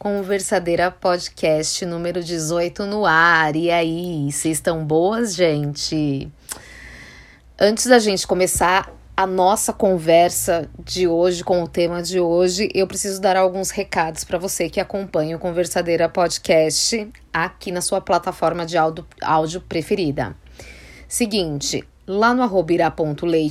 Conversadeira 0.00 0.90
Podcast 0.90 1.84
número 1.84 2.24
18 2.24 2.86
no 2.86 3.04
ar. 3.04 3.54
E 3.54 3.70
aí, 3.70 4.32
vocês 4.32 4.56
estão 4.56 4.82
boas, 4.82 5.34
gente? 5.34 6.26
Antes 7.60 7.84
da 7.84 7.98
gente 7.98 8.26
começar 8.26 8.90
a 9.14 9.26
nossa 9.26 9.74
conversa 9.74 10.70
de 10.82 11.06
hoje 11.06 11.44
com 11.44 11.62
o 11.62 11.68
tema 11.68 12.02
de 12.02 12.18
hoje, 12.18 12.70
eu 12.74 12.86
preciso 12.86 13.20
dar 13.20 13.36
alguns 13.36 13.68
recados 13.68 14.24
para 14.24 14.38
você 14.38 14.70
que 14.70 14.80
acompanha 14.80 15.36
o 15.36 15.38
Conversadeira 15.38 16.08
Podcast 16.08 17.06
aqui 17.30 17.70
na 17.70 17.82
sua 17.82 18.00
plataforma 18.00 18.64
de 18.64 18.78
áudio, 18.78 19.06
áudio 19.20 19.60
preferida. 19.60 20.34
Seguinte, 21.06 21.86
lá 22.06 22.32
no 22.32 22.42
arroba 22.42 22.72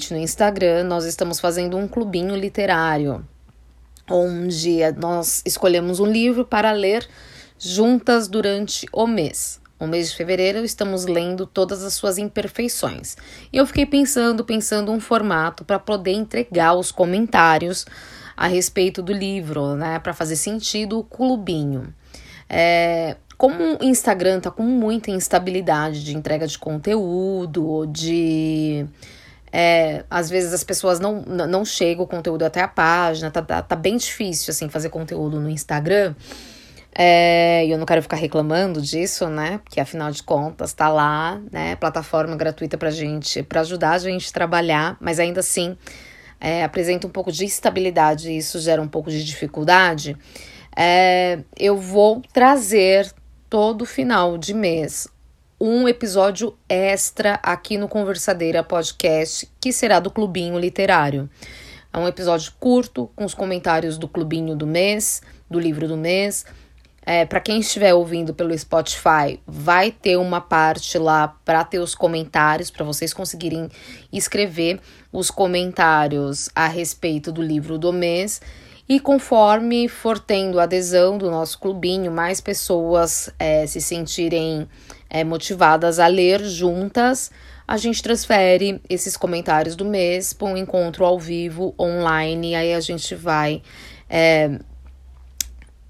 no 0.09 0.17
Instagram, 0.17 0.85
nós 0.85 1.05
estamos 1.05 1.39
fazendo 1.39 1.77
um 1.77 1.87
clubinho 1.87 2.35
literário 2.35 3.23
onde 4.09 4.79
nós 4.97 5.41
escolhemos 5.45 5.99
um 5.99 6.05
livro 6.05 6.45
para 6.45 6.71
ler 6.71 7.07
juntas 7.57 8.27
durante 8.27 8.87
o 8.91 9.05
mês. 9.05 9.59
O 9.79 9.87
mês 9.87 10.09
de 10.09 10.17
fevereiro 10.17 10.63
estamos 10.65 11.05
lendo 11.05 11.45
todas 11.45 11.83
as 11.83 11.93
suas 11.93 12.17
imperfeições. 12.17 13.15
E 13.51 13.57
eu 13.57 13.65
fiquei 13.65 13.85
pensando, 13.85 14.43
pensando 14.43 14.91
um 14.91 14.99
formato 14.99 15.63
para 15.63 15.79
poder 15.79 16.11
entregar 16.11 16.73
os 16.73 16.91
comentários 16.91 17.85
a 18.35 18.47
respeito 18.47 19.01
do 19.01 19.13
livro, 19.13 19.75
né, 19.75 19.99
para 19.99 20.13
fazer 20.13 20.35
sentido 20.35 20.99
o 20.99 21.03
clubinho. 21.03 21.93
É, 22.49 23.15
como 23.37 23.77
o 23.77 23.83
Instagram 23.83 24.41
tá 24.41 24.51
com 24.51 24.63
muita 24.63 25.11
instabilidade 25.11 26.03
de 26.03 26.15
entrega 26.15 26.45
de 26.45 26.57
conteúdo, 26.57 27.85
de 27.85 28.85
é, 29.51 30.03
às 30.09 30.29
vezes 30.29 30.53
as 30.53 30.63
pessoas 30.63 30.99
não, 30.99 31.21
não 31.21 31.65
chegam 31.65 32.03
o 32.03 32.07
conteúdo 32.07 32.43
até 32.43 32.61
a 32.61 32.67
página, 32.67 33.31
tá, 33.31 33.41
tá, 33.41 33.61
tá 33.61 33.75
bem 33.75 33.97
difícil, 33.97 34.51
assim, 34.51 34.69
fazer 34.69 34.89
conteúdo 34.89 35.39
no 35.39 35.49
Instagram. 35.49 36.15
É, 36.93 37.65
eu 37.67 37.77
não 37.77 37.85
quero 37.85 38.01
ficar 38.01 38.17
reclamando 38.17 38.81
disso, 38.81 39.27
né? 39.27 39.59
Porque 39.63 39.79
afinal 39.79 40.11
de 40.11 40.23
contas 40.23 40.73
tá 40.73 40.89
lá, 40.89 41.39
né? 41.51 41.75
Plataforma 41.75 42.35
gratuita 42.35 42.77
pra 42.77 42.89
gente, 42.89 43.43
para 43.43 43.61
ajudar 43.61 43.91
a 43.91 43.97
gente 43.99 44.29
a 44.29 44.33
trabalhar, 44.33 44.97
mas 44.99 45.19
ainda 45.19 45.39
assim 45.39 45.77
é, 46.39 46.63
apresenta 46.63 47.05
um 47.05 47.09
pouco 47.09 47.31
de 47.31 47.45
instabilidade 47.45 48.29
e 48.29 48.37
isso 48.37 48.59
gera 48.59 48.81
um 48.81 48.87
pouco 48.87 49.09
de 49.09 49.23
dificuldade. 49.23 50.17
É, 50.75 51.39
eu 51.57 51.77
vou 51.77 52.21
trazer 52.33 53.11
todo 53.49 53.85
final 53.85 54.37
de 54.37 54.53
mês 54.53 55.07
um 55.59 55.89
episódio 55.89 56.57
extra 56.69 57.37
aqui 57.43 57.77
no 57.77 57.89
Conversadeira 57.89 58.63
Podcast, 58.63 59.45
que 59.59 59.73
será 59.73 59.99
do 59.99 60.09
Clubinho 60.09 60.57
Literário. 60.57 61.29
É 61.91 61.97
um 61.97 62.07
episódio 62.07 62.53
curto, 62.57 63.11
com 63.13 63.25
os 63.25 63.33
comentários 63.33 63.97
do 63.97 64.07
Clubinho 64.07 64.55
do 64.55 64.65
mês, 64.65 65.21
do 65.51 65.59
livro 65.59 65.85
do 65.85 65.97
mês. 65.97 66.45
É, 67.05 67.25
para 67.25 67.41
quem 67.41 67.59
estiver 67.59 67.93
ouvindo 67.93 68.33
pelo 68.33 68.57
Spotify, 68.57 69.41
vai 69.45 69.91
ter 69.91 70.15
uma 70.15 70.39
parte 70.39 70.97
lá 70.97 71.27
para 71.43 71.65
ter 71.65 71.79
os 71.79 71.93
comentários, 71.93 72.71
para 72.71 72.85
vocês 72.85 73.13
conseguirem 73.13 73.69
escrever 74.13 74.79
os 75.11 75.29
comentários 75.29 76.49
a 76.55 76.67
respeito 76.67 77.33
do 77.33 77.41
livro 77.41 77.77
do 77.77 77.91
mês. 77.91 78.41
E 78.87 78.99
conforme 78.99 79.89
for 79.89 80.19
tendo 80.19 80.59
adesão 80.59 81.17
do 81.17 81.29
nosso 81.29 81.59
clubinho, 81.59 82.11
mais 82.11 82.39
pessoas 82.39 83.29
é, 83.37 83.67
se 83.67 83.81
sentirem 83.81 84.67
é, 85.09 85.23
motivadas 85.23 85.99
a 85.99 86.07
ler 86.07 86.43
juntas, 86.43 87.31
a 87.67 87.77
gente 87.77 88.01
transfere 88.01 88.81
esses 88.89 89.15
comentários 89.15 89.75
do 89.75 89.85
mês 89.85 90.33
para 90.33 90.47
um 90.47 90.57
encontro 90.57 91.05
ao 91.05 91.19
vivo, 91.19 91.73
online, 91.79 92.51
e 92.51 92.55
aí 92.55 92.73
a 92.73 92.79
gente 92.79 93.13
vai 93.15 93.61
é, 94.09 94.59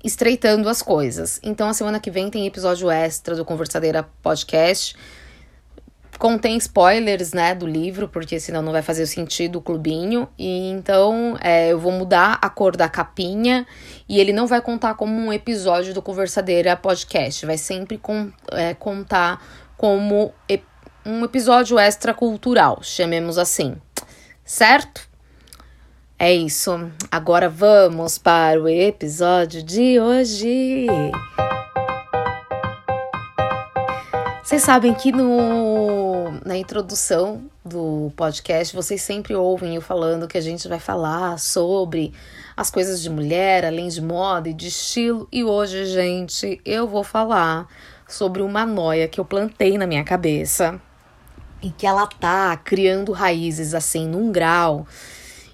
estreitando 0.04 0.68
as 0.68 0.82
coisas. 0.82 1.40
Então, 1.44 1.70
a 1.70 1.74
semana 1.74 2.00
que 2.00 2.12
vem 2.12 2.30
tem 2.30 2.46
episódio 2.46 2.90
extra 2.90 3.36
do 3.36 3.46
Conversadeira 3.46 4.04
Podcast 4.22 4.96
contém 6.20 6.58
spoilers, 6.58 7.32
né, 7.32 7.56
do 7.56 7.66
livro, 7.66 8.10
porque 8.10 8.40
senão 8.40 8.62
não 8.62 8.74
vai 8.74 8.82
fazer 8.82 9.08
sentido 9.08 9.58
o 9.58 9.62
clubinho. 9.62 10.28
E 10.38 10.70
então 10.70 11.38
é, 11.42 11.72
eu 11.72 11.80
vou 11.80 11.92
mudar 11.92 12.38
a 12.42 12.50
cor 12.50 12.76
da 12.76 12.90
capinha 12.90 13.66
e 14.08 14.20
ele 14.20 14.34
não 14.34 14.46
vai 14.46 14.62
contar 14.62 14.94
como 14.96 15.14
um 15.14 15.34
episódio 15.34 15.94
do 15.94 16.02
Conversadeira 16.02 16.76
Podcast, 16.76 17.46
vai 17.46 17.58
sempre 17.58 17.98
com, 17.98 18.32
é, 18.52 18.74
contar 18.74 19.42
como 19.78 20.34
um 21.06 21.24
episódio 21.24 21.80
extracultural, 21.80 22.80
chamemos 22.84 23.38
assim, 23.38 23.78
certo? 24.44 25.08
É 26.22 26.34
isso. 26.34 26.92
Agora 27.10 27.48
vamos 27.48 28.18
para 28.18 28.62
o 28.62 28.68
episódio 28.68 29.64
de 29.64 30.02
hoje. 30.02 30.88
Vocês 34.50 34.64
sabem 34.64 34.96
que 34.96 35.12
no, 35.12 36.32
na 36.44 36.58
introdução 36.58 37.44
do 37.64 38.12
podcast 38.16 38.76
vocês 38.76 39.00
sempre 39.00 39.36
ouvem 39.36 39.76
eu 39.76 39.82
falando 39.82 40.28
que 40.28 40.40
a 40.40 40.42
gente 40.42 40.68
vai 40.68 40.80
falar 40.80 41.38
sobre 41.38 42.12
as 42.58 42.72
coisas 42.72 43.00
de 43.00 43.12
mulher, 43.12 43.64
além 43.64 43.90
de 43.90 44.02
moda 44.02 44.50
e 44.50 44.54
de 44.54 44.70
estilo. 44.70 45.28
E 45.32 45.44
hoje, 45.44 45.86
gente, 45.86 46.60
eu 46.66 46.88
vou 46.88 47.04
falar 47.04 47.68
sobre 48.08 48.42
uma 48.42 48.66
noia 48.66 49.08
que 49.08 49.20
eu 49.20 49.24
plantei 49.24 49.78
na 49.78 49.86
minha 49.86 50.04
cabeça 50.04 50.82
e 51.62 51.70
que 51.70 51.86
ela 51.86 52.08
tá 52.08 52.58
criando 52.58 53.12
raízes 53.12 53.76
assim 53.76 54.08
num 54.08 54.32
grau. 54.32 54.88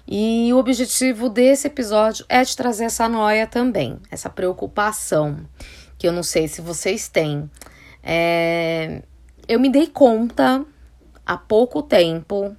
E 0.08 0.50
o 0.54 0.56
objetivo 0.56 1.28
desse 1.28 1.66
episódio 1.66 2.24
é 2.30 2.42
te 2.42 2.56
trazer 2.56 2.84
essa 2.84 3.06
noia 3.10 3.46
também, 3.46 3.98
essa 4.10 4.30
preocupação 4.30 5.40
que 5.98 6.08
eu 6.08 6.12
não 6.14 6.22
sei 6.22 6.48
se 6.48 6.62
vocês 6.62 7.08
têm 7.08 7.50
é, 8.08 9.02
eu 9.48 9.58
me 9.58 9.68
dei 9.68 9.88
conta 9.88 10.64
há 11.26 11.36
pouco 11.36 11.82
tempo 11.82 12.56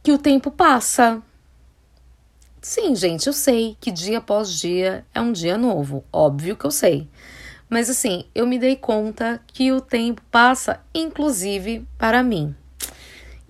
que 0.00 0.12
o 0.12 0.18
tempo 0.18 0.48
passa. 0.52 1.20
Sim, 2.62 2.94
gente, 2.94 3.26
eu 3.26 3.32
sei 3.32 3.76
que 3.80 3.90
dia 3.90 4.18
após 4.18 4.56
dia 4.56 5.04
é 5.12 5.20
um 5.20 5.32
dia 5.32 5.58
novo, 5.58 6.04
óbvio 6.12 6.56
que 6.56 6.64
eu 6.64 6.70
sei. 6.70 7.08
Mas 7.68 7.90
assim, 7.90 8.24
eu 8.32 8.46
me 8.46 8.60
dei 8.60 8.76
conta 8.76 9.40
que 9.48 9.72
o 9.72 9.80
tempo 9.80 10.22
passa, 10.30 10.80
inclusive 10.94 11.84
para 11.98 12.22
mim. 12.22 12.54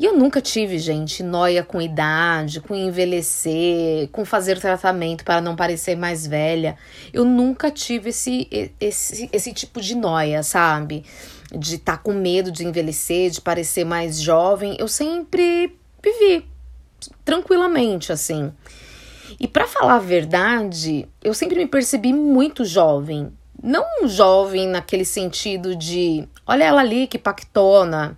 E 0.00 0.06
eu 0.06 0.16
nunca 0.16 0.40
tive, 0.40 0.78
gente, 0.78 1.22
noia 1.22 1.62
com 1.62 1.78
idade, 1.78 2.58
com 2.58 2.74
envelhecer, 2.74 4.08
com 4.08 4.24
fazer 4.24 4.58
tratamento 4.58 5.22
para 5.22 5.42
não 5.42 5.54
parecer 5.54 5.94
mais 5.94 6.26
velha. 6.26 6.74
Eu 7.12 7.22
nunca 7.22 7.70
tive 7.70 8.08
esse, 8.08 8.48
esse, 8.80 9.28
esse 9.30 9.52
tipo 9.52 9.78
de 9.78 9.94
noia, 9.94 10.42
sabe? 10.42 11.04
De 11.54 11.74
estar 11.74 11.98
tá 11.98 12.02
com 12.02 12.14
medo 12.14 12.50
de 12.50 12.64
envelhecer, 12.64 13.30
de 13.30 13.42
parecer 13.42 13.84
mais 13.84 14.18
jovem. 14.18 14.74
Eu 14.80 14.88
sempre 14.88 15.78
vivi 16.02 16.46
tranquilamente, 17.22 18.10
assim. 18.10 18.50
E 19.38 19.46
para 19.46 19.66
falar 19.66 19.96
a 19.96 19.98
verdade, 19.98 21.06
eu 21.22 21.34
sempre 21.34 21.58
me 21.58 21.66
percebi 21.66 22.14
muito 22.14 22.64
jovem. 22.64 23.30
Não 23.62 24.08
jovem 24.08 24.66
naquele 24.66 25.04
sentido 25.04 25.76
de, 25.76 26.26
olha 26.46 26.64
ela 26.64 26.80
ali 26.80 27.06
que 27.06 27.18
pactona 27.18 28.16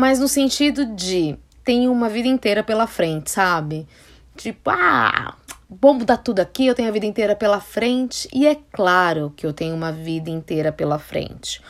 mas 0.00 0.18
no 0.18 0.26
sentido 0.26 0.86
de 0.86 1.36
tenho 1.62 1.92
uma 1.92 2.08
vida 2.08 2.26
inteira 2.26 2.64
pela 2.64 2.86
frente, 2.86 3.30
sabe? 3.30 3.86
Tipo, 4.34 4.70
ah, 4.70 5.36
vou 5.68 5.92
mudar 5.92 6.16
tudo 6.16 6.40
aqui, 6.40 6.66
eu 6.66 6.74
tenho 6.74 6.88
a 6.88 6.90
vida 6.90 7.04
inteira 7.04 7.36
pela 7.36 7.60
frente. 7.60 8.26
E 8.32 8.46
é 8.46 8.56
claro 8.72 9.30
que 9.36 9.44
eu 9.44 9.52
tenho 9.52 9.74
uma 9.74 9.92
vida 9.92 10.30
inteira 10.30 10.72
pela 10.72 10.98
frente. 10.98 11.60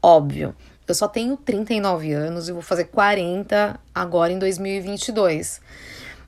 Óbvio, 0.00 0.54
eu 0.86 0.94
só 0.94 1.08
tenho 1.08 1.36
39 1.36 2.12
anos 2.12 2.48
e 2.48 2.52
vou 2.52 2.62
fazer 2.62 2.84
40 2.84 3.80
agora 3.92 4.32
em 4.32 4.38
2022. 4.38 5.60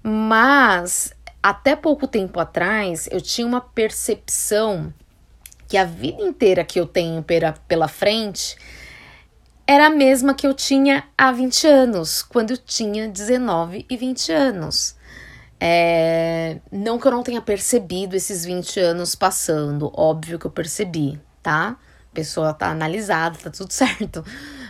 Mas 0.02 1.14
até 1.40 1.76
pouco 1.76 2.08
tempo 2.08 2.40
atrás 2.40 3.08
eu 3.08 3.20
tinha 3.20 3.46
uma 3.46 3.60
percepção 3.60 4.92
que 5.68 5.76
a 5.76 5.84
vida 5.84 6.20
inteira 6.20 6.64
que 6.64 6.80
eu 6.80 6.86
tenho 6.88 7.22
pela, 7.22 7.52
pela 7.68 7.86
frente 7.86 8.56
era 9.66 9.86
a 9.86 9.90
mesma 9.90 10.34
que 10.34 10.46
eu 10.46 10.54
tinha 10.54 11.04
há 11.16 11.32
20 11.32 11.66
anos, 11.66 12.22
quando 12.22 12.52
eu 12.52 12.58
tinha 12.58 13.08
19 13.08 13.86
e 13.88 13.96
20 13.96 14.32
anos. 14.32 14.96
É, 15.60 16.58
não 16.72 16.98
que 16.98 17.06
eu 17.06 17.12
não 17.12 17.22
tenha 17.22 17.40
percebido 17.40 18.16
esses 18.16 18.44
20 18.44 18.80
anos 18.80 19.14
passando, 19.14 19.92
óbvio 19.94 20.38
que 20.38 20.46
eu 20.46 20.50
percebi, 20.50 21.20
tá? 21.40 21.76
a 22.12 22.14
pessoa 22.14 22.52
tá 22.52 22.70
analisada, 22.70 23.38
tá 23.38 23.50
tudo 23.50 23.72
certo. 23.72 24.24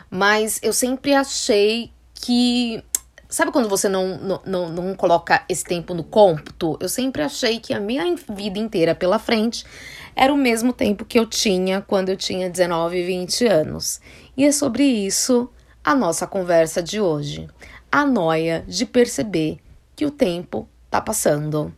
Mas 0.09 0.61
eu 0.63 0.73
sempre 0.73 1.15
achei 1.15 1.93
que. 2.15 2.83
Sabe 3.33 3.51
quando 3.51 3.67
você 3.67 3.89
não, 3.89 4.19
não, 4.19 4.43
não, 4.45 4.69
não 4.69 4.95
coloca 4.95 5.43
esse 5.49 5.65
tempo 5.65 5.95
no 5.95 6.05
cômputo? 6.05 6.77
Eu 6.79 6.87
sempre 6.87 7.23
achei 7.23 7.59
que 7.59 7.73
a 7.73 7.81
minha 7.81 8.05
vida 8.29 8.59
inteira 8.59 8.95
pela 8.95 9.19
frente 9.19 9.65
era 10.15 10.31
o 10.31 10.37
mesmo 10.37 10.71
tempo 10.71 11.03
que 11.03 11.19
eu 11.19 11.25
tinha 11.25 11.81
quando 11.81 12.11
eu 12.11 12.17
tinha 12.19 12.51
19, 12.51 13.03
20 13.03 13.47
anos. 13.47 14.03
E 14.37 14.45
é 14.45 14.53
sobre 14.53 14.85
isso 14.85 15.49
a 15.83 15.95
nossa 15.95 16.27
conversa 16.27 16.83
de 16.83 17.01
hoje. 17.01 17.49
A 17.91 18.05
noia 18.05 18.67
de 18.69 18.85
perceber 18.85 19.57
que 19.97 20.05
o 20.05 20.11
tempo 20.11 20.69
tá 20.91 21.01
passando. 21.01 21.75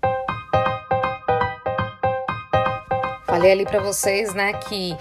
Falei 3.26 3.52
ali 3.52 3.64
para 3.64 3.78
vocês, 3.80 4.34
né, 4.34 4.54
que 4.54 4.96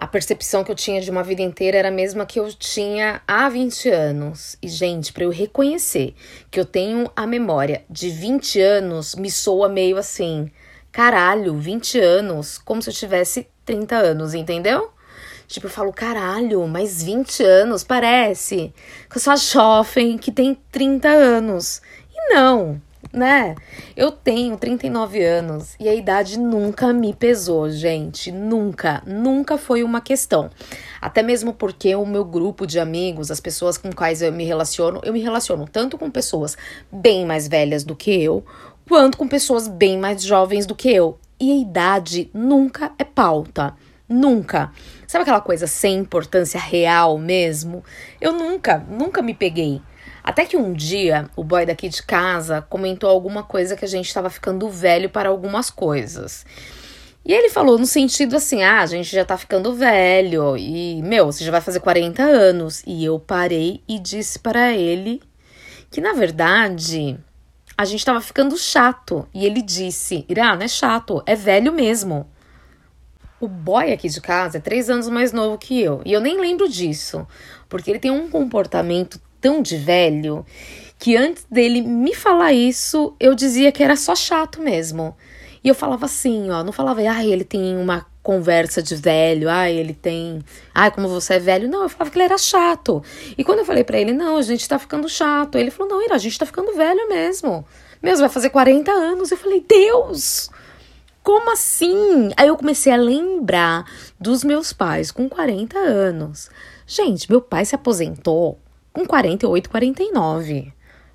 a 0.00 0.06
percepção 0.06 0.62
que 0.62 0.70
eu 0.70 0.76
tinha 0.76 1.00
de 1.00 1.10
uma 1.10 1.24
vida 1.24 1.42
inteira 1.42 1.76
era 1.76 1.88
a 1.88 1.90
mesma 1.90 2.24
que 2.24 2.38
eu 2.38 2.48
tinha 2.52 3.20
há 3.26 3.48
20 3.48 3.88
anos. 3.88 4.56
E, 4.62 4.68
gente, 4.68 5.12
para 5.12 5.24
eu 5.24 5.30
reconhecer 5.30 6.14
que 6.52 6.60
eu 6.60 6.64
tenho 6.64 7.10
a 7.16 7.26
memória 7.26 7.84
de 7.90 8.08
20 8.08 8.60
anos, 8.60 9.16
me 9.16 9.28
soa 9.28 9.68
meio 9.68 9.98
assim: 9.98 10.52
caralho, 10.92 11.58
20 11.58 11.98
anos, 11.98 12.58
como 12.58 12.80
se 12.80 12.90
eu 12.90 12.94
tivesse 12.94 13.48
30 13.64 13.96
anos, 13.96 14.34
entendeu? 14.34 14.92
Tipo, 15.48 15.66
eu 15.66 15.70
falo, 15.70 15.92
caralho, 15.92 16.64
mais 16.68 17.02
20 17.02 17.42
anos, 17.42 17.82
parece 17.82 18.72
que 19.10 19.16
eu 19.16 19.20
sou 19.20 19.32
a 19.32 19.36
jovem 19.36 20.16
que 20.16 20.30
tem 20.30 20.56
30 20.70 21.08
anos. 21.08 21.82
E 22.14 22.34
não, 22.34 22.80
né? 23.12 23.54
Eu 23.96 24.10
tenho 24.10 24.56
39 24.56 25.22
anos 25.24 25.74
e 25.78 25.88
a 25.88 25.94
idade 25.94 26.38
nunca 26.38 26.92
me 26.92 27.14
pesou, 27.14 27.70
gente. 27.70 28.30
Nunca, 28.30 29.02
nunca 29.06 29.56
foi 29.56 29.82
uma 29.82 30.00
questão. 30.00 30.50
Até 31.00 31.22
mesmo 31.22 31.52
porque 31.52 31.94
o 31.94 32.06
meu 32.06 32.24
grupo 32.24 32.66
de 32.66 32.78
amigos, 32.78 33.30
as 33.30 33.40
pessoas 33.40 33.78
com 33.78 33.92
quais 33.92 34.22
eu 34.22 34.32
me 34.32 34.44
relaciono, 34.44 35.00
eu 35.04 35.12
me 35.12 35.20
relaciono 35.20 35.66
tanto 35.66 35.96
com 35.96 36.10
pessoas 36.10 36.56
bem 36.90 37.24
mais 37.24 37.48
velhas 37.48 37.84
do 37.84 37.96
que 37.96 38.22
eu, 38.22 38.44
quanto 38.86 39.18
com 39.18 39.28
pessoas 39.28 39.68
bem 39.68 39.98
mais 39.98 40.22
jovens 40.22 40.66
do 40.66 40.74
que 40.74 40.90
eu. 40.90 41.18
E 41.40 41.52
a 41.52 41.56
idade 41.56 42.30
nunca 42.34 42.92
é 42.98 43.04
pauta. 43.04 43.74
Nunca. 44.08 44.72
Sabe 45.06 45.22
aquela 45.22 45.40
coisa 45.40 45.66
sem 45.66 45.98
importância 45.98 46.58
real 46.58 47.18
mesmo? 47.18 47.84
Eu 48.20 48.32
nunca, 48.32 48.78
nunca 48.88 49.20
me 49.20 49.34
peguei. 49.34 49.82
Até 50.28 50.44
que 50.44 50.58
um 50.58 50.74
dia 50.74 51.30
o 51.34 51.42
boy 51.42 51.64
daqui 51.64 51.88
de 51.88 52.02
casa 52.02 52.60
comentou 52.60 53.08
alguma 53.08 53.42
coisa 53.42 53.74
que 53.74 53.84
a 53.86 53.88
gente 53.88 54.08
estava 54.08 54.28
ficando 54.28 54.68
velho 54.68 55.08
para 55.08 55.30
algumas 55.30 55.70
coisas. 55.70 56.44
E 57.24 57.32
ele 57.32 57.48
falou 57.48 57.78
no 57.78 57.86
sentido 57.86 58.36
assim: 58.36 58.62
ah, 58.62 58.82
a 58.82 58.86
gente 58.86 59.10
já 59.10 59.24
tá 59.24 59.38
ficando 59.38 59.72
velho 59.72 60.54
e, 60.54 61.00
meu, 61.00 61.32
você 61.32 61.42
já 61.42 61.50
vai 61.50 61.62
fazer 61.62 61.80
40 61.80 62.22
anos. 62.22 62.82
E 62.86 63.02
eu 63.02 63.18
parei 63.18 63.82
e 63.88 63.98
disse 63.98 64.38
para 64.38 64.70
ele 64.74 65.22
que, 65.90 65.98
na 65.98 66.12
verdade, 66.12 67.18
a 67.74 67.86
gente 67.86 68.04
tava 68.04 68.20
ficando 68.20 68.54
chato. 68.58 69.26
E 69.32 69.46
ele 69.46 69.62
disse: 69.62 70.26
Irá, 70.28 70.54
não 70.54 70.62
é 70.62 70.68
chato, 70.68 71.22
é 71.24 71.34
velho 71.34 71.72
mesmo. 71.72 72.30
O 73.40 73.48
boy 73.48 73.94
aqui 73.94 74.10
de 74.10 74.20
casa 74.20 74.58
é 74.58 74.60
três 74.60 74.90
anos 74.90 75.08
mais 75.08 75.32
novo 75.32 75.56
que 75.56 75.80
eu. 75.80 76.02
E 76.04 76.12
eu 76.12 76.20
nem 76.20 76.38
lembro 76.38 76.68
disso. 76.68 77.26
Porque 77.66 77.90
ele 77.90 77.98
tem 77.98 78.10
um 78.10 78.28
comportamento 78.28 79.18
tão 79.40 79.62
de 79.62 79.76
velho 79.76 80.44
que 80.98 81.16
antes 81.16 81.46
dele 81.50 81.80
me 81.80 82.14
falar 82.14 82.52
isso, 82.52 83.14
eu 83.20 83.34
dizia 83.34 83.70
que 83.70 83.82
era 83.82 83.96
só 83.96 84.16
chato 84.16 84.60
mesmo. 84.60 85.16
E 85.62 85.68
eu 85.68 85.74
falava 85.74 86.06
assim, 86.06 86.50
ó, 86.50 86.62
não 86.62 86.72
falava, 86.72 87.00
ai, 87.02 87.30
ele 87.30 87.44
tem 87.44 87.76
uma 87.76 88.06
conversa 88.22 88.82
de 88.82 88.94
velho, 88.94 89.48
ai, 89.48 89.74
ele 89.74 89.94
tem, 89.94 90.44
ai, 90.74 90.90
como 90.90 91.08
você 91.08 91.34
é 91.34 91.38
velho. 91.38 91.68
Não, 91.68 91.82
eu 91.82 91.88
falava 91.88 92.10
que 92.10 92.18
ele 92.18 92.24
era 92.24 92.38
chato. 92.38 93.02
E 93.36 93.44
quando 93.44 93.60
eu 93.60 93.64
falei 93.64 93.84
para 93.84 93.98
ele, 93.98 94.12
não, 94.12 94.36
a 94.36 94.42
gente 94.42 94.68
tá 94.68 94.78
ficando 94.78 95.08
chato, 95.08 95.56
ele 95.56 95.70
falou, 95.70 95.94
não, 95.94 96.04
Ira, 96.04 96.14
a 96.14 96.18
gente 96.18 96.38
tá 96.38 96.44
ficando 96.44 96.74
velho 96.74 97.08
mesmo. 97.08 97.64
Mesmo, 98.02 98.20
vai 98.20 98.28
fazer 98.28 98.50
40 98.50 98.90
anos. 98.90 99.30
Eu 99.30 99.36
falei, 99.36 99.64
Deus! 99.66 100.50
Como 101.22 101.50
assim? 101.52 102.30
Aí 102.36 102.48
eu 102.48 102.56
comecei 102.56 102.92
a 102.92 102.96
lembrar 102.96 103.84
dos 104.18 104.42
meus 104.44 104.72
pais 104.72 105.10
com 105.10 105.28
40 105.28 105.78
anos. 105.78 106.48
Gente, 106.86 107.28
meu 107.30 107.40
pai 107.40 107.64
se 107.64 107.74
aposentou 107.74 108.58
com 108.98 109.06
48, 109.06 109.70
49. 109.70 110.72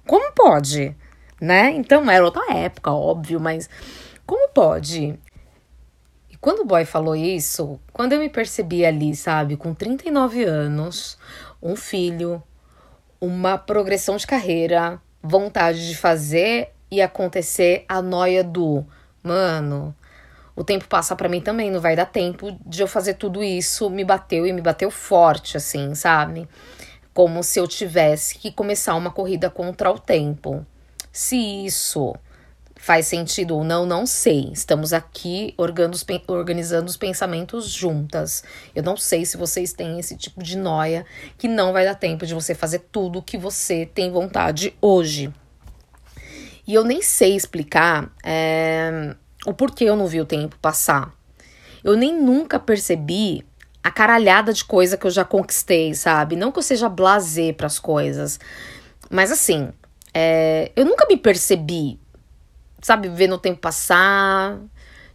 Como 0.07 0.31
pode? 0.31 0.95
Né? 1.41 1.71
Então 1.71 2.09
era 2.09 2.23
outra 2.23 2.53
época, 2.53 2.91
óbvio, 2.91 3.39
mas 3.41 3.69
como 4.25 4.47
pode? 4.49 5.19
E 6.29 6.37
quando 6.37 6.59
o 6.59 6.65
boy 6.65 6.85
falou 6.85 7.13
isso, 7.13 7.77
quando 7.91 8.13
eu 8.13 8.19
me 8.19 8.29
percebi 8.29 8.85
ali, 8.85 9.13
sabe, 9.13 9.57
com 9.57 9.73
39 9.73 10.45
anos, 10.45 11.17
um 11.61 11.75
filho, 11.75 12.41
uma 13.19 13.57
progressão 13.57 14.15
de 14.15 14.25
carreira, 14.25 15.01
vontade 15.21 15.89
de 15.89 15.97
fazer 15.97 16.69
e 16.89 17.01
acontecer 17.01 17.83
a 17.89 18.01
noia 18.01 18.45
do, 18.45 18.85
mano, 19.21 19.93
o 20.55 20.63
tempo 20.63 20.87
passa 20.87 21.15
para 21.17 21.27
mim 21.27 21.41
também, 21.41 21.69
não 21.69 21.81
vai 21.81 21.97
dar 21.97 22.05
tempo 22.05 22.57
de 22.65 22.81
eu 22.81 22.87
fazer 22.87 23.15
tudo 23.15 23.43
isso. 23.43 23.89
Me 23.89 24.05
bateu 24.05 24.45
e 24.45 24.53
me 24.53 24.61
bateu 24.61 24.91
forte, 24.91 25.57
assim, 25.57 25.95
sabe? 25.95 26.47
Como 27.13 27.43
se 27.43 27.59
eu 27.59 27.67
tivesse 27.67 28.37
que 28.37 28.51
começar 28.51 28.95
uma 28.95 29.11
corrida 29.11 29.49
contra 29.49 29.91
o 29.91 29.99
tempo. 29.99 30.65
Se 31.11 31.37
isso 31.37 32.15
faz 32.75 33.07
sentido 33.07 33.55
ou 33.55 33.63
não, 33.63 33.85
não 33.85 34.05
sei. 34.05 34.49
Estamos 34.51 34.91
aqui 34.91 35.53
organizando 35.57 36.89
os 36.89 36.97
pensamentos 36.97 37.69
juntas. 37.69 38.43
Eu 38.75 38.83
não 38.83 38.97
sei 38.97 39.25
se 39.25 39.37
vocês 39.37 39.71
têm 39.71 39.99
esse 39.99 40.17
tipo 40.17 40.43
de 40.43 40.57
noia 40.57 41.05
que 41.37 41.47
não 41.47 41.71
vai 41.71 41.85
dar 41.85 41.95
tempo 41.95 42.25
de 42.25 42.33
você 42.33 42.53
fazer 42.53 42.79
tudo 42.91 43.21
que 43.21 43.37
você 43.37 43.85
tem 43.85 44.11
vontade 44.11 44.75
hoje. 44.81 45.31
E 46.67 46.73
eu 46.73 46.83
nem 46.83 47.01
sei 47.01 47.35
explicar 47.35 48.11
é, 48.23 49.15
o 49.45 49.53
porquê 49.53 49.85
eu 49.85 49.95
não 49.95 50.07
vi 50.07 50.19
o 50.19 50.25
tempo 50.25 50.57
passar. 50.61 51.13
Eu 51.83 51.95
nem 51.95 52.21
nunca 52.21 52.59
percebi 52.59 53.45
a 53.83 53.91
caralhada 53.91 54.53
de 54.53 54.63
coisa 54.63 54.97
que 54.97 55.05
eu 55.05 55.11
já 55.11 55.25
conquistei, 55.25 55.93
sabe? 55.93 56.35
Não 56.35 56.51
que 56.51 56.59
eu 56.59 56.63
seja 56.63 56.87
blazer 56.87 57.53
para 57.55 57.67
as 57.67 57.77
coisas, 57.77 58.39
mas 59.09 59.31
assim, 59.31 59.71
é, 60.13 60.71
eu 60.75 60.85
nunca 60.85 61.05
me 61.07 61.17
percebi, 61.17 61.99
sabe, 62.81 63.09
vendo 63.09 63.35
o 63.35 63.39
tempo 63.39 63.59
passar. 63.59 64.57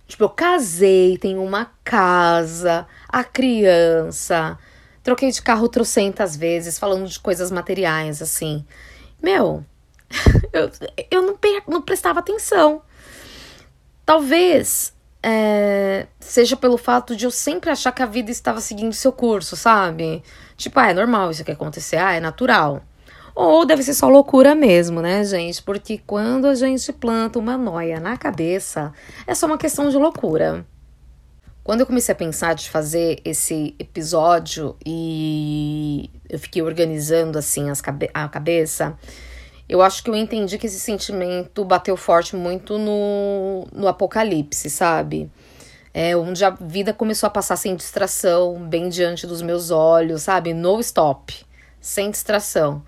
Tipo, 0.06 0.24
eu 0.24 0.28
casei, 0.30 1.18
tenho 1.18 1.42
uma 1.42 1.70
casa, 1.84 2.86
a 3.08 3.22
criança, 3.22 4.58
troquei 5.02 5.30
de 5.30 5.42
carro 5.42 5.68
trocentas 5.68 6.34
vezes, 6.34 6.78
falando 6.78 7.06
de 7.06 7.20
coisas 7.20 7.50
materiais, 7.50 8.22
assim. 8.22 8.64
Meu, 9.22 9.64
eu, 10.52 10.70
eu 11.10 11.22
não, 11.22 11.38
não 11.66 11.82
prestava 11.82 12.20
atenção. 12.20 12.82
Talvez 14.04 14.94
é, 15.22 16.06
seja 16.20 16.56
pelo 16.56 16.76
fato 16.76 17.16
de 17.16 17.24
eu 17.24 17.30
sempre 17.30 17.70
achar 17.70 17.92
que 17.92 18.02
a 18.02 18.06
vida 18.06 18.30
estava 18.30 18.60
seguindo 18.60 18.92
seu 18.92 19.12
curso, 19.12 19.56
sabe? 19.56 20.22
Tipo, 20.56 20.80
ah, 20.80 20.90
é 20.90 20.94
normal 20.94 21.30
isso 21.30 21.44
que 21.44 21.50
acontecer, 21.50 21.96
ah, 21.96 22.14
é 22.14 22.20
natural. 22.20 22.82
Ou 23.34 23.64
deve 23.64 23.82
ser 23.82 23.94
só 23.94 24.08
loucura 24.08 24.54
mesmo, 24.54 25.00
né, 25.00 25.24
gente? 25.24 25.62
Porque 25.62 25.98
quando 26.04 26.46
a 26.46 26.54
gente 26.54 26.92
planta 26.92 27.38
uma 27.38 27.56
noia 27.56 28.00
na 28.00 28.16
cabeça, 28.16 28.92
é 29.26 29.34
só 29.34 29.46
uma 29.46 29.58
questão 29.58 29.88
de 29.90 29.96
loucura. 29.96 30.66
Quando 31.62 31.80
eu 31.80 31.86
comecei 31.86 32.12
a 32.12 32.16
pensar 32.16 32.54
de 32.54 32.70
fazer 32.70 33.20
esse 33.24 33.76
episódio 33.78 34.74
e 34.84 36.10
eu 36.28 36.38
fiquei 36.38 36.62
organizando 36.62 37.38
assim 37.38 37.68
as 37.68 37.80
cabe 37.80 38.10
a 38.14 38.26
cabeça, 38.26 38.98
eu 39.68 39.82
acho 39.82 40.02
que 40.02 40.08
eu 40.08 40.14
entendi 40.14 40.56
que 40.56 40.66
esse 40.66 40.80
sentimento 40.80 41.64
bateu 41.64 41.96
forte 41.96 42.34
muito 42.34 42.78
no, 42.78 43.66
no 43.72 43.86
apocalipse, 43.86 44.70
sabe? 44.70 45.30
É, 45.92 46.16
onde 46.16 46.44
a 46.44 46.50
vida 46.50 46.92
começou 46.94 47.26
a 47.26 47.30
passar 47.30 47.56
sem 47.56 47.76
distração, 47.76 48.66
bem 48.66 48.88
diante 48.88 49.26
dos 49.26 49.42
meus 49.42 49.70
olhos, 49.70 50.22
sabe? 50.22 50.54
No 50.54 50.80
stop, 50.80 51.34
sem 51.80 52.10
distração. 52.10 52.82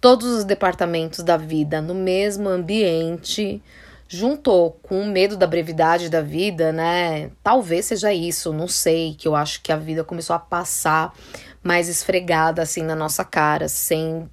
Todos 0.00 0.28
os 0.28 0.44
departamentos 0.44 1.24
da 1.24 1.36
vida 1.36 1.80
no 1.80 1.94
mesmo 1.94 2.48
ambiente, 2.48 3.60
juntou 4.06 4.78
com 4.82 5.00
o 5.00 5.06
medo 5.06 5.36
da 5.36 5.46
brevidade 5.46 6.08
da 6.08 6.20
vida, 6.20 6.70
né? 6.70 7.30
Talvez 7.42 7.86
seja 7.86 8.12
isso, 8.12 8.52
não 8.52 8.68
sei, 8.68 9.14
que 9.14 9.26
eu 9.26 9.34
acho 9.34 9.62
que 9.62 9.72
a 9.72 9.76
vida 9.76 10.04
começou 10.04 10.36
a 10.36 10.38
passar 10.38 11.14
mais 11.62 11.88
esfregada 11.88 12.62
assim 12.62 12.82
na 12.82 12.94
nossa 12.94 13.24
cara, 13.24 13.68
sem 13.68 14.28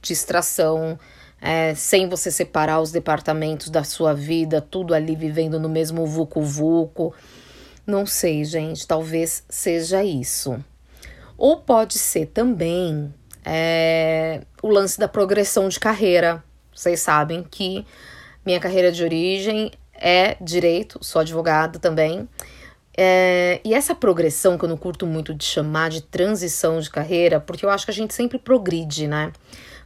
distração 0.00 0.98
é, 1.46 1.74
sem 1.74 2.08
você 2.08 2.30
separar 2.30 2.80
os 2.80 2.90
departamentos 2.90 3.68
da 3.68 3.84
sua 3.84 4.14
vida, 4.14 4.62
tudo 4.62 4.94
ali 4.94 5.14
vivendo 5.14 5.60
no 5.60 5.68
mesmo 5.68 6.06
vucu-vucu. 6.06 7.12
Não 7.86 8.06
sei, 8.06 8.44
gente, 8.44 8.86
talvez 8.86 9.44
seja 9.46 10.02
isso. 10.02 10.56
Ou 11.36 11.58
pode 11.58 11.98
ser 11.98 12.28
também 12.28 13.12
é, 13.44 14.40
o 14.62 14.70
lance 14.70 14.98
da 14.98 15.06
progressão 15.06 15.68
de 15.68 15.78
carreira. 15.78 16.42
Vocês 16.74 17.00
sabem 17.00 17.42
que 17.42 17.84
minha 18.46 18.58
carreira 18.58 18.90
de 18.90 19.04
origem 19.04 19.70
é 19.92 20.38
direito, 20.40 20.98
sou 21.02 21.20
advogada 21.20 21.78
também, 21.78 22.26
É, 22.96 23.60
e 23.64 23.74
essa 23.74 23.92
progressão 23.92 24.56
que 24.56 24.64
eu 24.64 24.68
não 24.68 24.76
curto 24.76 25.04
muito 25.04 25.34
de 25.34 25.44
chamar 25.44 25.90
de 25.90 26.00
transição 26.00 26.78
de 26.78 26.88
carreira, 26.88 27.40
porque 27.40 27.66
eu 27.66 27.70
acho 27.70 27.84
que 27.84 27.90
a 27.90 27.94
gente 27.94 28.14
sempre 28.14 28.38
progride, 28.38 29.08
né? 29.08 29.32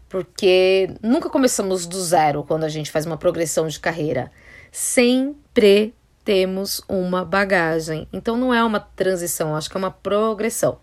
Porque 0.09 0.91
nunca 1.03 1.29
começamos 1.29 1.87
do 1.87 2.00
zero 2.03 2.43
quando 2.43 2.65
a 2.65 2.69
gente 2.69 2.91
faz 2.91 3.05
uma 3.05 3.17
progressão 3.17 3.69
de 3.69 3.79
carreira. 3.79 4.31
Sempre 4.73 5.95
temos 6.25 6.83
uma 6.88 7.25
bagagem. 7.25 8.09
Então 8.12 8.37
não 8.37 8.53
é 8.53 8.62
uma 8.62 8.81
transição, 8.81 9.55
acho 9.55 9.69
que 9.69 9.77
é 9.77 9.79
uma 9.79 9.91
progressão. 9.91 10.79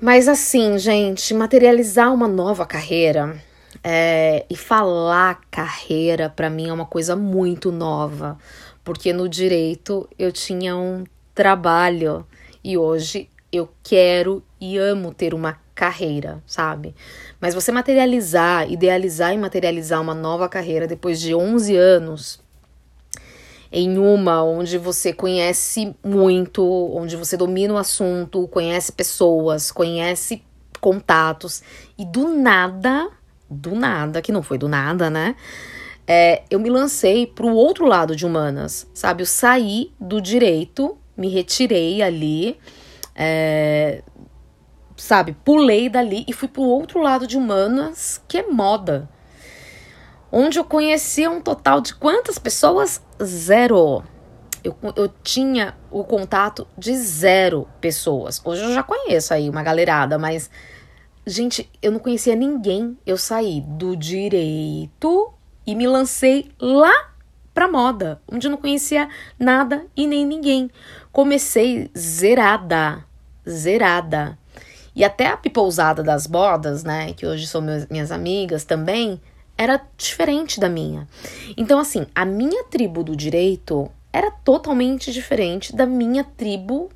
Mas 0.00 0.28
assim, 0.28 0.78
gente, 0.78 1.34
materializar 1.34 2.12
uma 2.14 2.28
nova 2.28 2.64
carreira 2.64 3.36
é, 3.82 4.46
e 4.48 4.56
falar 4.56 5.40
carreira 5.50 6.30
para 6.30 6.48
mim 6.48 6.68
é 6.68 6.72
uma 6.72 6.86
coisa 6.86 7.16
muito 7.16 7.72
nova 7.72 8.38
porque 8.88 9.12
no 9.12 9.28
direito 9.28 10.08
eu 10.18 10.32
tinha 10.32 10.74
um 10.74 11.04
trabalho 11.34 12.26
e 12.64 12.78
hoje 12.78 13.28
eu 13.52 13.68
quero 13.82 14.42
e 14.58 14.78
amo 14.78 15.12
ter 15.12 15.34
uma 15.34 15.60
carreira, 15.78 16.42
sabe? 16.46 16.94
Mas 17.40 17.54
você 17.54 17.70
materializar, 17.70 18.70
idealizar 18.70 19.32
e 19.32 19.38
materializar 19.38 20.02
uma 20.02 20.14
nova 20.14 20.48
carreira 20.48 20.86
depois 20.86 21.20
de 21.20 21.34
11 21.34 21.76
anos 21.76 22.40
em 23.70 23.98
uma 23.98 24.42
onde 24.42 24.76
você 24.76 25.12
conhece 25.12 25.94
muito, 26.02 26.64
onde 26.92 27.16
você 27.16 27.36
domina 27.36 27.74
o 27.74 27.76
assunto, 27.76 28.48
conhece 28.48 28.90
pessoas, 28.92 29.70
conhece 29.70 30.42
contatos 30.80 31.62
e 31.96 32.04
do 32.04 32.28
nada, 32.28 33.08
do 33.48 33.74
nada, 33.74 34.20
que 34.20 34.32
não 34.32 34.42
foi 34.42 34.58
do 34.58 34.68
nada, 34.68 35.08
né? 35.08 35.36
é, 36.08 36.42
eu 36.50 36.58
me 36.58 36.70
lancei 36.70 37.26
para 37.26 37.44
o 37.44 37.54
outro 37.54 37.84
lado 37.84 38.16
de 38.16 38.24
humanas, 38.24 38.86
sabe? 38.94 39.22
Eu 39.22 39.26
saí 39.26 39.92
do 40.00 40.22
direito, 40.22 40.96
me 41.14 41.28
retirei 41.28 42.00
ali, 42.00 42.56
é, 43.14 44.02
sabe? 45.08 45.34
Pulei 45.42 45.88
dali 45.88 46.22
e 46.28 46.34
fui 46.34 46.48
para 46.48 46.60
o 46.60 46.68
outro 46.68 47.00
lado 47.00 47.26
de 47.26 47.38
humanas, 47.38 48.20
que 48.28 48.36
é 48.36 48.46
moda. 48.46 49.08
Onde 50.30 50.58
eu 50.58 50.64
conheci 50.64 51.26
um 51.26 51.40
total 51.40 51.80
de 51.80 51.94
quantas 51.94 52.38
pessoas? 52.38 53.00
Zero. 53.22 54.04
Eu, 54.62 54.76
eu 54.94 55.08
tinha 55.22 55.74
o 55.90 56.04
contato 56.04 56.68
de 56.76 56.94
zero 56.94 57.66
pessoas. 57.80 58.38
Hoje 58.44 58.62
eu 58.62 58.74
já 58.74 58.82
conheço 58.82 59.32
aí 59.32 59.48
uma 59.48 59.62
galerada, 59.62 60.18
mas, 60.18 60.50
gente, 61.26 61.70
eu 61.80 61.90
não 61.90 62.00
conhecia 62.00 62.36
ninguém. 62.36 62.94
Eu 63.06 63.16
saí 63.16 63.62
do 63.62 63.96
direito 63.96 65.32
e 65.66 65.74
me 65.74 65.86
lancei 65.86 66.50
lá 66.60 67.14
pra 67.54 67.66
moda, 67.66 68.20
onde 68.30 68.46
eu 68.46 68.50
não 68.50 68.58
conhecia 68.58 69.08
nada 69.38 69.86
e 69.96 70.06
nem 70.06 70.26
ninguém. 70.26 70.70
Comecei 71.10 71.90
zerada, 71.96 73.02
zerada. 73.48 74.38
E 74.94 75.04
até 75.04 75.26
a 75.26 75.36
pipousada 75.36 76.02
das 76.02 76.26
modas, 76.26 76.82
né, 76.84 77.12
que 77.12 77.26
hoje 77.26 77.46
são 77.46 77.60
meus, 77.60 77.86
minhas 77.86 78.10
amigas 78.10 78.64
também, 78.64 79.20
era 79.56 79.80
diferente 79.96 80.60
da 80.60 80.68
minha. 80.68 81.06
Então, 81.56 81.78
assim, 81.78 82.06
a 82.14 82.24
minha 82.24 82.64
tribo 82.64 83.02
do 83.02 83.16
direito 83.16 83.90
era 84.12 84.30
totalmente 84.30 85.12
diferente 85.12 85.74
da 85.74 85.84
minha 85.84 86.24
tribo 86.24 86.90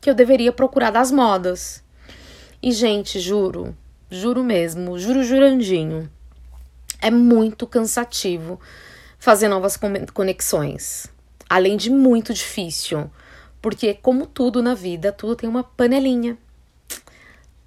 que 0.00 0.08
eu 0.08 0.14
deveria 0.14 0.52
procurar 0.52 0.90
das 0.90 1.10
modas. 1.10 1.82
E, 2.62 2.72
gente, 2.72 3.20
juro, 3.20 3.76
juro 4.10 4.42
mesmo, 4.42 4.98
juro 4.98 5.22
jurandinho. 5.22 6.10
É 7.00 7.10
muito 7.10 7.66
cansativo 7.66 8.58
fazer 9.18 9.48
novas 9.48 9.78
conexões, 10.12 11.06
além 11.48 11.76
de 11.76 11.90
muito 11.90 12.32
difícil, 12.32 13.10
porque, 13.60 13.92
como 13.94 14.26
tudo 14.26 14.62
na 14.62 14.74
vida, 14.74 15.12
tudo 15.12 15.36
tem 15.36 15.48
uma 15.48 15.64
panelinha. 15.64 16.38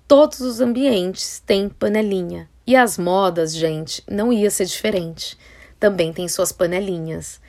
Todos 0.09 0.41
os 0.41 0.59
ambientes 0.59 1.39
têm 1.45 1.69
panelinha. 1.69 2.49
E 2.65 2.75
as 2.75 2.97
modas, 2.97 3.53
gente, 3.53 4.03
não 4.09 4.33
ia 4.33 4.49
ser 4.49 4.65
diferente. 4.65 5.37
Também 5.79 6.11
tem 6.11 6.27
suas 6.27 6.51
panelinhas. 6.51 7.39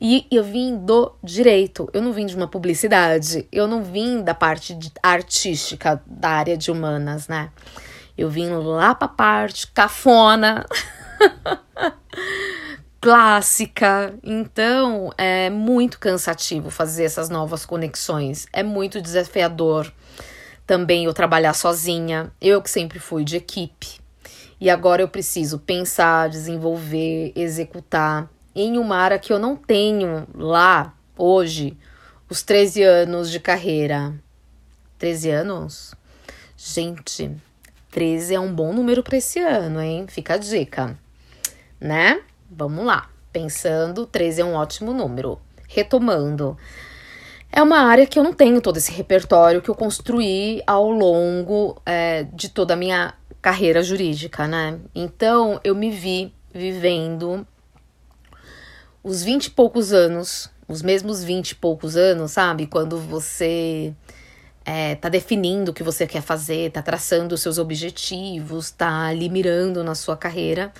E 0.00 0.26
eu 0.28 0.42
vim 0.42 0.76
do 0.76 1.12
direito, 1.22 1.88
eu 1.92 2.02
não 2.02 2.12
vim 2.12 2.26
de 2.26 2.34
uma 2.34 2.48
publicidade, 2.48 3.46
eu 3.52 3.68
não 3.68 3.84
vim 3.84 4.24
da 4.24 4.34
parte 4.34 4.76
artística 5.00 6.02
da 6.04 6.30
área 6.30 6.56
de 6.56 6.72
humanas, 6.72 7.28
né? 7.28 7.52
Eu 8.18 8.28
vim 8.28 8.48
lá 8.48 8.92
pra 8.92 9.06
parte 9.06 9.68
cafona 9.68 10.66
clássica. 13.00 14.14
Então, 14.24 15.12
é 15.16 15.48
muito 15.48 16.00
cansativo 16.00 16.70
fazer 16.70 17.04
essas 17.04 17.30
novas 17.30 17.64
conexões. 17.64 18.48
É 18.52 18.64
muito 18.64 19.00
desafiador 19.00 19.92
também 20.70 21.06
eu 21.06 21.12
trabalhar 21.12 21.52
sozinha. 21.52 22.30
Eu 22.40 22.62
que 22.62 22.70
sempre 22.70 23.00
fui 23.00 23.24
de 23.24 23.36
equipe. 23.36 23.98
E 24.60 24.70
agora 24.70 25.02
eu 25.02 25.08
preciso 25.08 25.58
pensar, 25.58 26.28
desenvolver, 26.28 27.32
executar 27.34 28.30
em 28.54 28.78
uma 28.78 28.96
área 28.96 29.18
que 29.18 29.32
eu 29.32 29.38
não 29.40 29.56
tenho 29.56 30.28
lá 30.32 30.94
hoje 31.18 31.76
os 32.28 32.42
13 32.42 32.84
anos 32.84 33.32
de 33.32 33.40
carreira. 33.40 34.14
13 34.96 35.30
anos? 35.30 35.92
Gente, 36.56 37.32
13 37.90 38.36
é 38.36 38.38
um 38.38 38.54
bom 38.54 38.72
número 38.72 39.02
para 39.02 39.16
esse 39.16 39.40
ano, 39.40 39.80
hein? 39.80 40.06
Fica 40.08 40.34
a 40.34 40.38
dica 40.38 40.96
né? 41.80 42.22
Vamos 42.48 42.84
lá. 42.84 43.10
Pensando, 43.32 44.06
13 44.06 44.42
é 44.42 44.44
um 44.44 44.54
ótimo 44.54 44.94
número. 44.94 45.40
Retomando. 45.66 46.56
É 47.52 47.60
uma 47.62 47.80
área 47.80 48.06
que 48.06 48.18
eu 48.18 48.22
não 48.22 48.32
tenho 48.32 48.60
todo 48.60 48.76
esse 48.76 48.92
repertório 48.92 49.60
que 49.60 49.68
eu 49.68 49.74
construí 49.74 50.62
ao 50.66 50.88
longo 50.88 51.80
é, 51.84 52.22
de 52.32 52.48
toda 52.48 52.74
a 52.74 52.76
minha 52.76 53.14
carreira 53.42 53.82
jurídica, 53.82 54.46
né? 54.46 54.78
Então 54.94 55.60
eu 55.64 55.74
me 55.74 55.90
vi 55.90 56.32
vivendo 56.54 57.46
os 59.02 59.22
20 59.22 59.46
e 59.46 59.50
poucos 59.50 59.92
anos, 59.92 60.48
os 60.68 60.80
mesmos 60.80 61.24
20 61.24 61.50
e 61.50 61.54
poucos 61.56 61.96
anos, 61.96 62.32
sabe? 62.32 62.68
Quando 62.68 62.98
você 62.98 63.92
é, 64.64 64.94
tá 64.94 65.08
definindo 65.08 65.72
o 65.72 65.74
que 65.74 65.82
você 65.82 66.06
quer 66.06 66.22
fazer, 66.22 66.70
tá 66.70 66.82
traçando 66.82 67.34
os 67.34 67.40
seus 67.40 67.58
objetivos, 67.58 68.70
tá 68.70 69.06
ali 69.06 69.28
mirando 69.28 69.82
na 69.82 69.96
sua 69.96 70.16
carreira. 70.16 70.72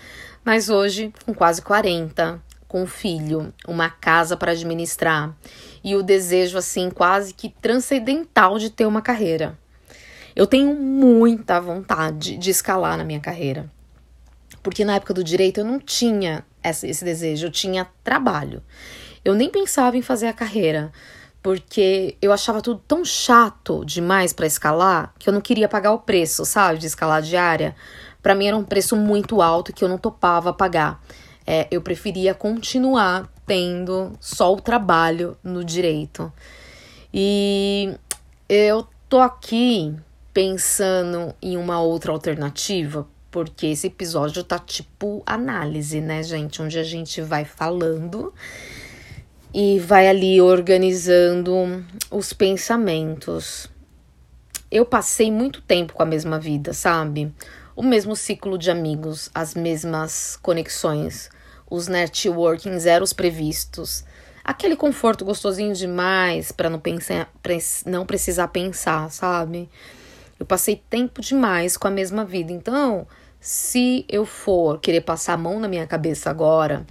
Mas 0.45 0.69
hoje, 0.69 1.13
com 1.27 1.35
quase 1.35 1.63
40, 1.63 2.41
com 2.69 2.83
um 2.83 2.87
filho, 2.87 3.53
uma 3.67 3.91
casa 3.91 4.37
para 4.37 4.53
administrar 4.53 5.35
e 5.83 5.95
o 5.95 6.03
desejo 6.03 6.59
assim 6.59 6.91
quase 6.91 7.35
que 7.35 7.49
transcendental 7.49 8.59
de 8.59 8.71
ter 8.71 8.87
uma 8.87 9.03
carreira. 9.03 9.59
Eu 10.35 10.47
tenho 10.47 10.75
muita 10.75 11.61
vontade 11.61 12.37
de 12.37 12.51
escalar 12.51 12.97
na 12.97 13.05
minha 13.05 13.21
carreira. 13.21 13.71
Porque 14.63 14.85
na 14.85 14.97
época 14.97 15.15
do 15.15 15.25
direito 15.25 15.59
eu 15.59 15.65
não 15.65 15.79
tinha 15.79 16.45
esse 16.63 17.05
desejo, 17.05 17.47
eu 17.47 17.51
tinha 17.51 17.89
trabalho. 18.05 18.63
Eu 19.25 19.35
nem 19.35 19.51
pensava 19.51 19.97
em 19.97 20.03
fazer 20.03 20.27
a 20.27 20.33
carreira, 20.33 20.93
porque 21.43 22.17
eu 22.21 22.33
achava 22.33 22.61
tudo 22.61 22.83
tão 22.87 23.05
chato 23.05 23.85
demais 23.85 24.33
para 24.33 24.47
escalar 24.47 25.15
que 25.19 25.29
eu 25.29 25.33
não 25.33 25.41
queria 25.41 25.69
pagar 25.69 25.93
o 25.93 25.99
preço, 25.99 26.45
sabe, 26.45 26.79
de 26.79 26.87
escalar 26.87 27.23
diária 27.23 27.75
para 28.23 28.35
mim 28.35 28.47
era 28.47 28.57
um 28.57 28.65
preço 28.65 28.97
muito 28.97 29.41
alto 29.41 29.73
que 29.73 29.83
eu 29.83 29.89
não 29.89 29.99
topava 29.99 30.53
pagar. 30.53 31.03
É, 31.53 31.67
eu 31.69 31.83
preferia 31.83 32.33
continuar 32.33 33.29
tendo 33.45 34.17
só 34.21 34.55
o 34.55 34.61
trabalho 34.61 35.37
no 35.43 35.65
direito. 35.65 36.33
E 37.13 37.93
eu 38.49 38.87
tô 39.09 39.19
aqui 39.19 39.93
pensando 40.33 41.35
em 41.43 41.57
uma 41.57 41.81
outra 41.81 42.13
alternativa, 42.13 43.05
porque 43.33 43.67
esse 43.67 43.89
episódio 43.89 44.45
tá 44.45 44.61
tipo 44.61 45.25
análise, 45.27 46.01
né, 46.01 46.23
gente? 46.23 46.63
Onde 46.63 46.79
a 46.79 46.85
gente 46.85 47.21
vai 47.21 47.45
falando 47.45 48.33
e 49.53 49.81
vai 49.81 50.07
ali 50.07 50.41
organizando 50.41 51.85
os 52.13 52.33
pensamentos. 52.33 53.69
Eu 54.71 54.87
passei 54.87 55.33
muito 55.33 55.61
tempo 55.63 55.95
com 55.95 56.03
a 56.05 56.07
mesma 56.07 56.39
vida, 56.39 56.73
sabe? 56.73 57.35
o 57.81 57.83
mesmo 57.83 58.15
ciclo 58.15 58.59
de 58.59 58.71
amigos, 58.71 59.31
as 59.35 59.55
mesmas 59.55 60.39
conexões, 60.43 61.31
os 61.71 61.87
networking 61.87 62.79
zeros 62.79 63.13
previstos, 63.13 64.05
aquele 64.45 64.75
conforto 64.75 65.25
gostosinho 65.25 65.73
demais 65.73 66.51
para 66.51 66.69
não 66.69 66.81
pensar, 66.81 67.33
não 67.87 68.05
precisar 68.05 68.49
pensar, 68.49 69.11
sabe? 69.11 69.71
Eu 70.39 70.45
passei 70.45 70.83
tempo 70.91 71.21
demais 71.21 71.77
com 71.77 71.87
a 71.87 71.91
mesma 71.91 72.25
vida. 72.25 72.51
Então, 72.53 73.07
se 73.39 74.05
eu 74.09 74.27
for 74.27 74.81
querer 74.81 75.03
passar 75.03 75.35
a 75.35 75.37
mão 75.37 75.61
na 75.61 75.69
minha 75.69 75.87
cabeça 75.87 76.29
agora, 76.29 76.85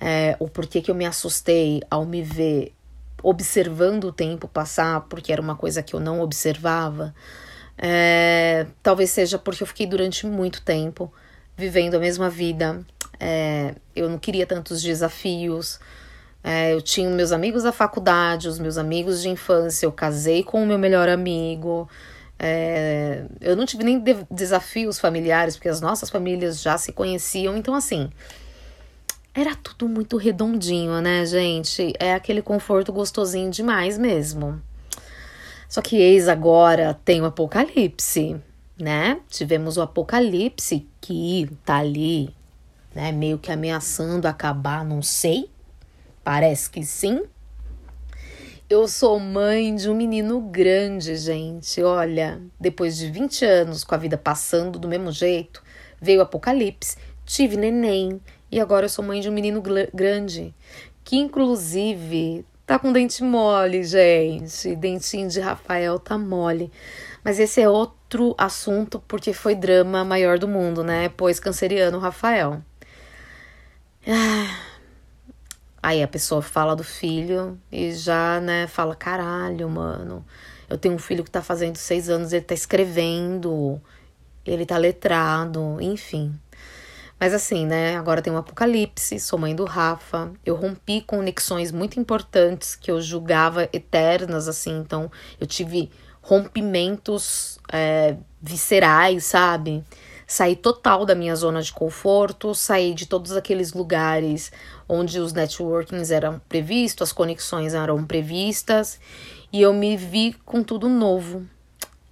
é, 0.00 0.36
o 0.38 0.48
porquê 0.48 0.80
que 0.80 0.90
eu 0.90 0.94
me 0.94 1.04
assustei 1.04 1.82
ao 1.90 2.04
me 2.06 2.22
ver 2.22 2.72
observando 3.22 4.04
o 4.04 4.12
tempo 4.12 4.46
passar, 4.46 5.00
porque 5.02 5.32
era 5.32 5.40
uma 5.40 5.56
coisa 5.56 5.82
que 5.82 5.94
eu 5.94 6.00
não 6.00 6.20
observava, 6.20 7.14
é, 7.76 8.66
talvez 8.82 9.10
seja 9.10 9.38
porque 9.38 9.62
eu 9.62 9.66
fiquei 9.66 9.86
durante 9.86 10.26
muito 10.26 10.62
tempo 10.62 11.12
vivendo 11.56 11.94
a 11.94 11.98
mesma 11.98 12.28
vida. 12.28 12.84
É, 13.18 13.74
eu 13.94 14.08
não 14.08 14.18
queria 14.18 14.46
tantos 14.46 14.82
desafios. 14.82 15.78
É, 16.42 16.72
eu 16.72 16.82
tinha 16.82 17.08
meus 17.08 17.32
amigos 17.32 17.62
da 17.62 17.72
faculdade, 17.72 18.48
os 18.48 18.58
meus 18.58 18.76
amigos 18.76 19.22
de 19.22 19.30
infância, 19.30 19.86
eu 19.86 19.92
casei 19.92 20.42
com 20.42 20.62
o 20.62 20.66
meu 20.66 20.78
melhor 20.78 21.08
amigo. 21.08 21.88
É, 22.38 23.24
eu 23.40 23.56
não 23.56 23.64
tive 23.64 23.84
nem 23.84 23.98
de 23.98 24.14
desafios 24.30 24.98
familiares, 24.98 25.56
porque 25.56 25.68
as 25.68 25.80
nossas 25.80 26.10
famílias 26.10 26.60
já 26.60 26.76
se 26.76 26.92
conheciam. 26.92 27.56
Então, 27.56 27.74
assim, 27.74 28.10
era 29.34 29.54
tudo 29.56 29.88
muito 29.88 30.16
redondinho, 30.16 31.00
né, 31.00 31.24
gente? 31.26 31.92
É 31.98 32.14
aquele 32.14 32.42
conforto 32.42 32.92
gostosinho 32.92 33.50
demais 33.50 33.98
mesmo. 33.98 34.60
Só 35.68 35.82
que 35.82 35.96
eis 35.96 36.28
agora 36.28 36.98
tem 37.04 37.20
o 37.20 37.24
apocalipse, 37.24 38.36
né? 38.78 39.18
Tivemos 39.28 39.76
o 39.76 39.82
apocalipse 39.82 40.86
que 41.00 41.50
tá 41.64 41.78
ali, 41.78 42.30
né, 42.94 43.12
meio 43.12 43.38
que 43.38 43.50
ameaçando 43.50 44.26
acabar, 44.26 44.84
não 44.84 45.02
sei. 45.02 45.50
Parece 46.22 46.70
que 46.70 46.84
sim. 46.84 47.24
Eu 48.70 48.88
sou 48.88 49.20
mãe 49.20 49.74
de 49.74 49.90
um 49.90 49.94
menino 49.94 50.40
grande, 50.40 51.16
gente. 51.16 51.82
Olha, 51.82 52.40
depois 52.58 52.96
de 52.96 53.10
20 53.10 53.44
anos 53.44 53.84
com 53.84 53.94
a 53.94 53.98
vida 53.98 54.16
passando 54.16 54.78
do 54.78 54.88
mesmo 54.88 55.12
jeito, 55.12 55.62
veio 56.00 56.20
o 56.20 56.22
apocalipse, 56.22 56.96
tive 57.26 57.56
neném, 57.56 58.20
e 58.50 58.60
agora 58.60 58.86
eu 58.86 58.88
sou 58.88 59.04
mãe 59.04 59.20
de 59.20 59.28
um 59.28 59.32
menino 59.32 59.62
grande, 59.92 60.54
que 61.02 61.16
inclusive 61.16 62.44
tá 62.64 62.78
com 62.78 62.92
dente 62.92 63.22
mole, 63.22 63.84
gente. 63.84 64.74
Dentinho 64.76 65.28
de 65.28 65.40
Rafael 65.40 65.98
tá 65.98 66.16
mole. 66.16 66.70
Mas 67.22 67.38
esse 67.38 67.60
é 67.60 67.68
outro 67.68 68.34
assunto 68.38 69.02
porque 69.06 69.32
foi 69.32 69.54
drama 69.54 70.04
maior 70.04 70.38
do 70.38 70.46
mundo, 70.46 70.82
né? 70.84 71.08
Pois 71.08 71.40
canceriano 71.40 71.98
Rafael. 71.98 72.62
Ah. 74.06 74.60
Aí 75.82 76.02
a 76.02 76.08
pessoa 76.08 76.40
fala 76.40 76.74
do 76.74 76.84
filho 76.84 77.60
e 77.70 77.92
já, 77.92 78.40
né, 78.40 78.66
fala: 78.66 78.94
caralho, 78.94 79.68
mano. 79.68 80.24
Eu 80.68 80.78
tenho 80.78 80.94
um 80.94 80.98
filho 80.98 81.22
que 81.22 81.30
tá 81.30 81.42
fazendo 81.42 81.76
seis 81.76 82.08
anos, 82.08 82.32
ele 82.32 82.44
tá 82.44 82.54
escrevendo, 82.54 83.80
ele 84.46 84.64
tá 84.64 84.78
letrado, 84.78 85.78
enfim. 85.80 86.34
Mas 87.20 87.32
assim, 87.32 87.66
né? 87.66 87.96
Agora 87.96 88.20
tem 88.20 88.32
um 88.32 88.36
apocalipse, 88.36 89.20
sou 89.20 89.38
mãe 89.38 89.54
do 89.54 89.64
Rafa. 89.64 90.32
Eu 90.44 90.56
rompi 90.56 91.00
conexões 91.00 91.70
muito 91.70 92.00
importantes 92.00 92.74
que 92.74 92.90
eu 92.90 93.00
julgava 93.00 93.68
eternas, 93.72 94.48
assim. 94.48 94.78
Então, 94.78 95.10
eu 95.40 95.46
tive 95.46 95.90
rompimentos 96.20 97.58
é, 97.72 98.16
viscerais, 98.40 99.24
sabe? 99.24 99.84
Saí 100.26 100.56
total 100.56 101.04
da 101.04 101.14
minha 101.14 101.36
zona 101.36 101.60
de 101.60 101.72
conforto, 101.72 102.54
saí 102.54 102.94
de 102.94 103.06
todos 103.06 103.32
aqueles 103.32 103.72
lugares 103.72 104.50
onde 104.88 105.18
os 105.20 105.32
networkings 105.32 106.10
eram 106.10 106.40
previstos, 106.48 107.08
as 107.08 107.12
conexões 107.12 107.74
eram 107.74 108.04
previstas, 108.04 108.98
e 109.52 109.60
eu 109.60 109.72
me 109.72 109.96
vi 109.96 110.34
com 110.44 110.62
tudo 110.62 110.88
novo. 110.88 111.46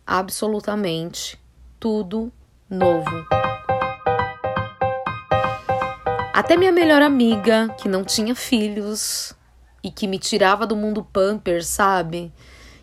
Absolutamente 0.07 1.41
tudo 1.81 2.33
novo. 2.69 3.27
Até 6.33 6.57
minha 6.57 6.73
melhor 6.73 7.03
amiga, 7.03 7.69
que 7.79 7.89
não 7.89 8.05
tinha 8.05 8.35
filhos 8.35 9.35
e 9.83 9.91
que 9.91 10.07
me 10.07 10.19
tirava 10.19 10.67
do 10.67 10.75
mundo 10.75 11.07
pamper, 11.13 11.65
sabe? 11.65 12.33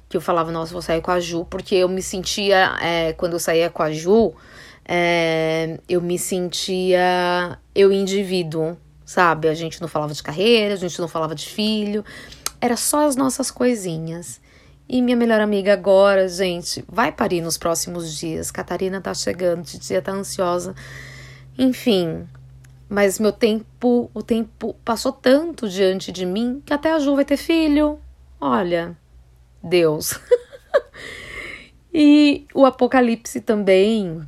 Que 0.07 0.17
eu 0.17 0.21
falava, 0.21 0.51
nossa, 0.51 0.71
vou 0.71 0.81
sair 0.81 1.01
com 1.01 1.11
a 1.11 1.19
Ju, 1.19 1.45
porque 1.45 1.75
eu 1.75 1.89
me 1.89 2.01
sentia, 2.01 2.77
é, 2.81 3.13
quando 3.13 3.33
eu 3.33 3.39
saía 3.39 3.69
com 3.69 3.81
a 3.81 3.91
Ju, 3.91 4.33
é, 4.91 5.79
eu 5.87 6.01
me 6.01 6.17
sentia 6.17 7.59
eu 7.75 7.91
indivíduo, 7.91 8.75
sabe? 9.05 9.47
A 9.47 9.53
gente 9.53 9.79
não 9.79 9.87
falava 9.87 10.15
de 10.15 10.23
carreira, 10.23 10.73
a 10.73 10.77
gente 10.77 10.99
não 10.99 11.07
falava 11.07 11.35
de 11.35 11.45
filho, 11.45 12.03
era 12.59 12.75
só 12.75 13.05
as 13.05 13.15
nossas 13.15 13.51
coisinhas. 13.51 14.41
E 14.87 14.99
minha 14.99 15.15
melhor 15.15 15.41
amiga 15.41 15.73
agora, 15.73 16.27
gente, 16.27 16.83
vai 16.87 17.11
parir 17.11 17.39
nos 17.39 17.55
próximos 17.55 18.17
dias. 18.17 18.49
Catarina 18.49 18.99
tá 18.99 19.13
chegando, 19.13 19.63
Titia 19.63 20.01
tá 20.01 20.11
ansiosa. 20.11 20.73
Enfim, 21.55 22.27
mas 22.89 23.19
meu 23.19 23.31
tempo, 23.31 24.09
o 24.11 24.23
tempo 24.23 24.75
passou 24.83 25.11
tanto 25.11 25.69
diante 25.69 26.11
de 26.11 26.25
mim 26.25 26.63
que 26.65 26.73
até 26.73 26.91
a 26.91 26.97
Ju 26.97 27.15
vai 27.15 27.25
ter 27.25 27.37
filho. 27.37 27.99
Olha, 28.41 28.97
Deus. 29.61 30.19
e 31.93 32.47
o 32.55 32.65
Apocalipse 32.65 33.39
também 33.39 34.27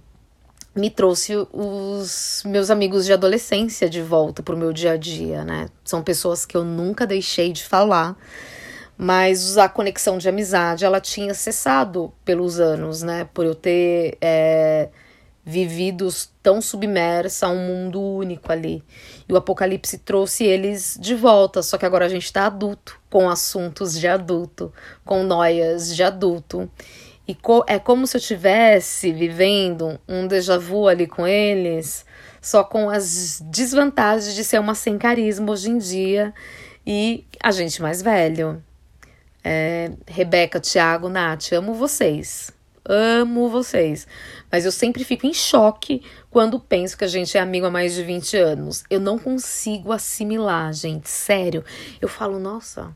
me 0.75 0.89
trouxe 0.89 1.33
os 1.51 2.43
meus 2.45 2.69
amigos 2.69 3.05
de 3.05 3.11
adolescência 3.11 3.89
de 3.89 4.01
volta 4.01 4.41
pro 4.41 4.55
meu 4.55 4.71
dia 4.71 4.93
a 4.93 4.97
dia, 4.97 5.43
né? 5.43 5.67
São 5.83 6.01
pessoas 6.01 6.45
que 6.45 6.55
eu 6.55 6.63
nunca 6.63 7.05
deixei 7.05 7.51
de 7.51 7.63
falar, 7.63 8.17
mas 8.97 9.57
a 9.57 9.67
conexão 9.67 10.17
de 10.17 10.29
amizade 10.29 10.85
ela 10.85 11.01
tinha 11.01 11.33
cessado 11.33 12.13
pelos 12.23 12.59
anos, 12.59 13.01
né? 13.01 13.27
Por 13.33 13.45
eu 13.45 13.53
ter 13.53 14.17
é, 14.21 14.89
vividos 15.43 16.29
tão 16.41 16.61
submersa 16.61 17.47
a 17.47 17.49
um 17.49 17.65
mundo 17.65 18.01
único 18.01 18.51
ali. 18.51 18.83
E 19.27 19.33
o 19.33 19.37
Apocalipse 19.37 19.97
trouxe 19.97 20.45
eles 20.45 20.97
de 20.99 21.15
volta, 21.15 21.61
só 21.61 21.77
que 21.77 21.85
agora 21.85 22.05
a 22.05 22.09
gente 22.09 22.25
está 22.25 22.45
adulto, 22.45 22.99
com 23.09 23.29
assuntos 23.29 23.99
de 23.99 24.07
adulto, 24.07 24.71
com 25.03 25.23
noias 25.23 25.93
de 25.93 26.03
adulto. 26.03 26.69
E 27.27 27.35
co 27.35 27.63
é 27.67 27.79
como 27.79 28.07
se 28.07 28.17
eu 28.17 28.19
estivesse 28.19 29.11
vivendo 29.11 29.99
um 30.07 30.27
déjà 30.27 30.57
vu 30.57 30.87
ali 30.87 31.07
com 31.07 31.27
eles, 31.27 32.05
só 32.41 32.63
com 32.63 32.89
as 32.89 33.41
desvantagens 33.45 34.33
de 34.33 34.43
ser 34.43 34.59
uma 34.59 34.75
sem 34.75 34.97
carisma 34.97 35.51
hoje 35.51 35.69
em 35.69 35.77
dia 35.77 36.33
e 36.85 37.25
a 37.41 37.51
gente 37.51 37.81
mais 37.81 38.01
velho. 38.01 38.61
É, 39.43 39.91
Rebeca, 40.07 40.59
Thiago, 40.59 41.09
Nath, 41.09 41.51
amo 41.53 41.73
vocês. 41.73 42.51
Amo 42.83 43.47
vocês. 43.49 44.07
Mas 44.51 44.65
eu 44.65 44.71
sempre 44.71 45.03
fico 45.03 45.25
em 45.25 45.33
choque 45.33 46.03
quando 46.29 46.59
penso 46.59 46.97
que 46.97 47.03
a 47.03 47.07
gente 47.07 47.37
é 47.37 47.41
amigo 47.41 47.67
há 47.67 47.71
mais 47.71 47.93
de 47.93 48.03
20 48.03 48.37
anos. 48.37 48.83
Eu 48.89 48.99
não 48.99 49.19
consigo 49.19 49.91
assimilar, 49.91 50.73
gente. 50.73 51.09
Sério. 51.09 51.63
Eu 52.01 52.07
falo, 52.07 52.39
nossa, 52.39 52.95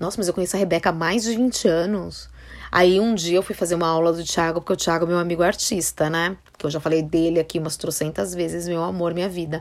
nossa, 0.00 0.18
mas 0.18 0.28
eu 0.28 0.34
conheço 0.34 0.56
a 0.56 0.58
Rebeca 0.58 0.88
há 0.88 0.92
mais 0.92 1.24
de 1.24 1.36
20 1.36 1.68
anos. 1.68 2.30
Aí 2.70 3.00
um 3.00 3.14
dia 3.14 3.36
eu 3.36 3.42
fui 3.42 3.54
fazer 3.54 3.74
uma 3.74 3.86
aula 3.86 4.12
do 4.12 4.24
Thiago, 4.24 4.60
porque 4.60 4.72
o 4.72 4.76
Thiago 4.76 5.04
é 5.04 5.08
meu 5.08 5.18
amigo 5.18 5.42
artista, 5.42 6.10
né? 6.10 6.36
Que 6.58 6.66
eu 6.66 6.70
já 6.70 6.80
falei 6.80 7.02
dele 7.02 7.40
aqui 7.40 7.58
umas 7.58 7.76
trocentas 7.76 8.34
vezes, 8.34 8.68
meu 8.68 8.82
amor, 8.82 9.14
minha 9.14 9.28
vida. 9.28 9.60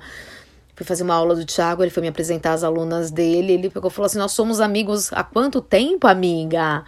Fui 0.75 0.85
fazer 0.85 1.03
uma 1.03 1.15
aula 1.15 1.35
do 1.35 1.45
Thiago, 1.45 1.83
ele 1.83 1.91
foi 1.91 2.01
me 2.01 2.09
apresentar 2.09 2.53
as 2.53 2.63
alunas 2.63 3.09
dele, 3.11 3.53
ele 3.53 3.69
pegou 3.69 3.89
e 3.89 3.93
falou 3.93 4.07
assim: 4.07 4.17
Nós 4.17 4.31
somos 4.31 4.59
amigos 4.59 5.11
há 5.13 5.23
quanto 5.23 5.61
tempo, 5.61 6.07
amiga? 6.07 6.83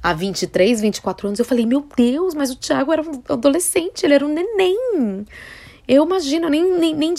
há 0.00 0.12
23, 0.12 0.80
24 0.80 1.26
anos, 1.26 1.38
eu 1.40 1.44
falei, 1.44 1.66
meu 1.66 1.84
Deus, 1.96 2.32
mas 2.32 2.52
o 2.52 2.56
Thiago 2.56 2.92
era 2.92 3.02
um 3.02 3.20
adolescente, 3.28 4.04
ele 4.04 4.14
era 4.14 4.24
um 4.24 4.32
neném. 4.32 5.26
Eu 5.88 6.04
imagino, 6.04 6.48
nem, 6.48 6.78
nem, 6.78 6.94
nem, 6.94 7.14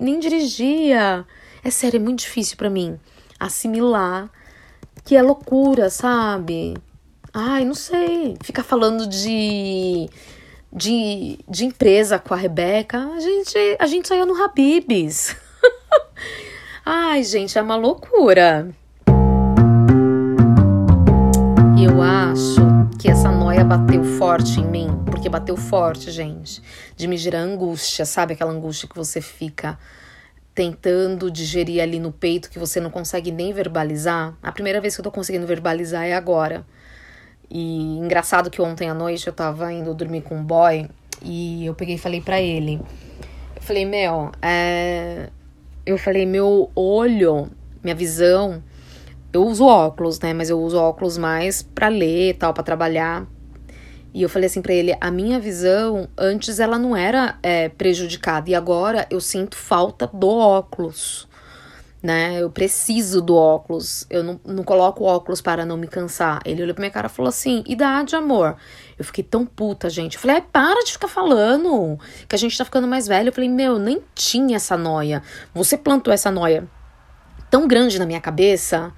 nem 0.00 0.18
dirigia. 0.18 1.24
É 1.64 1.70
sério, 1.70 1.96
é 1.96 2.00
muito 2.00 2.20
difícil 2.20 2.56
para 2.56 2.68
mim 2.68 2.98
assimilar 3.38 4.30
que 5.04 5.16
é 5.16 5.22
loucura, 5.22 5.88
sabe? 5.88 6.74
Ai, 7.32 7.64
não 7.64 7.74
sei. 7.74 8.36
Ficar 8.42 8.62
falando 8.62 9.06
de, 9.06 10.08
de, 10.72 11.38
de 11.48 11.64
empresa 11.64 12.18
com 12.18 12.34
a 12.34 12.36
Rebeca, 12.36 12.98
a 12.98 13.20
gente, 13.20 13.76
a 13.78 13.86
gente 13.86 14.08
saía 14.08 14.24
no 14.24 14.42
Habibs. 14.42 15.36
Ai, 16.84 17.22
gente, 17.22 17.58
é 17.58 17.62
uma 17.62 17.76
loucura. 17.76 18.68
Eu 21.80 22.02
acho 22.02 22.60
que 22.98 23.10
essa 23.10 23.30
noia 23.30 23.64
bateu 23.64 24.02
forte 24.02 24.60
em 24.60 24.66
mim, 24.66 24.88
porque 25.06 25.28
bateu 25.28 25.56
forte, 25.56 26.10
gente, 26.10 26.62
de 26.96 27.06
me 27.06 27.16
gerar 27.16 27.40
angústia, 27.40 28.04
sabe 28.04 28.32
aquela 28.32 28.50
angústia 28.50 28.88
que 28.88 28.96
você 28.96 29.20
fica 29.20 29.78
tentando 30.54 31.30
digerir 31.30 31.80
ali 31.80 32.00
no 32.00 32.10
peito 32.10 32.50
que 32.50 32.58
você 32.58 32.80
não 32.80 32.90
consegue 32.90 33.30
nem 33.30 33.52
verbalizar? 33.52 34.36
A 34.42 34.50
primeira 34.50 34.80
vez 34.80 34.96
que 34.96 35.00
eu 35.00 35.04
tô 35.04 35.12
conseguindo 35.12 35.46
verbalizar 35.46 36.04
é 36.04 36.14
agora. 36.14 36.66
E 37.50 37.98
engraçado 37.98 38.50
que 38.50 38.60
ontem 38.60 38.88
à 38.88 38.94
noite 38.94 39.26
eu 39.26 39.32
tava 39.32 39.72
indo 39.72 39.94
dormir 39.94 40.22
com 40.22 40.36
um 40.36 40.44
boy 40.44 40.88
e 41.22 41.64
eu 41.66 41.74
peguei 41.74 41.94
e 41.94 41.98
falei 41.98 42.20
para 42.20 42.40
ele. 42.40 42.80
Eu 43.56 43.62
falei, 43.62 43.84
meu, 43.84 44.30
é... 44.42 45.30
eu 45.86 45.96
falei, 45.96 46.26
meu 46.26 46.70
olho, 46.74 47.50
minha 47.82 47.94
visão 47.94 48.62
eu 49.32 49.44
uso 49.44 49.66
óculos, 49.66 50.18
né? 50.20 50.32
Mas 50.32 50.50
eu 50.50 50.60
uso 50.60 50.78
óculos 50.78 51.18
mais 51.18 51.62
para 51.62 51.88
ler, 51.88 52.36
tal, 52.36 52.54
para 52.54 52.62
trabalhar. 52.62 53.26
E 54.14 54.22
eu 54.22 54.28
falei 54.28 54.46
assim 54.46 54.62
para 54.62 54.72
ele: 54.72 54.96
a 55.00 55.10
minha 55.10 55.38
visão 55.38 56.08
antes 56.16 56.58
ela 56.58 56.78
não 56.78 56.96
era 56.96 57.38
é, 57.42 57.68
prejudicada 57.68 58.50
e 58.50 58.54
agora 58.54 59.06
eu 59.10 59.20
sinto 59.20 59.56
falta 59.56 60.06
do 60.06 60.28
óculos, 60.28 61.28
né? 62.02 62.40
Eu 62.40 62.50
preciso 62.50 63.20
do 63.20 63.34
óculos. 63.34 64.06
Eu 64.08 64.22
não, 64.22 64.40
não 64.44 64.64
coloco 64.64 65.04
óculos 65.04 65.40
para 65.40 65.64
não 65.64 65.76
me 65.76 65.88
cansar. 65.88 66.40
Ele 66.44 66.62
olhou 66.62 66.74
pra 66.74 66.82
minha 66.82 66.90
cara 66.90 67.06
e 67.06 67.10
falou 67.10 67.28
assim: 67.28 67.64
idade, 67.66 68.14
amor. 68.14 68.56
Eu 68.98 69.04
fiquei 69.04 69.24
tão 69.24 69.44
puta, 69.44 69.90
gente. 69.90 70.14
Eu 70.14 70.20
falei: 70.20 70.40
para 70.40 70.84
de 70.84 70.92
ficar 70.92 71.08
falando 71.08 71.98
que 72.28 72.34
a 72.34 72.38
gente 72.38 72.56
tá 72.56 72.64
ficando 72.64 72.86
mais 72.86 73.06
velho. 73.06 73.28
Eu 73.28 73.32
falei: 73.32 73.48
meu, 73.48 73.78
nem 73.78 74.02
tinha 74.14 74.56
essa 74.56 74.76
noia. 74.76 75.22
Você 75.54 75.76
plantou 75.76 76.12
essa 76.12 76.30
noia 76.30 76.68
tão 77.50 77.66
grande 77.66 77.98
na 77.98 78.06
minha 78.06 78.20
cabeça 78.20 78.92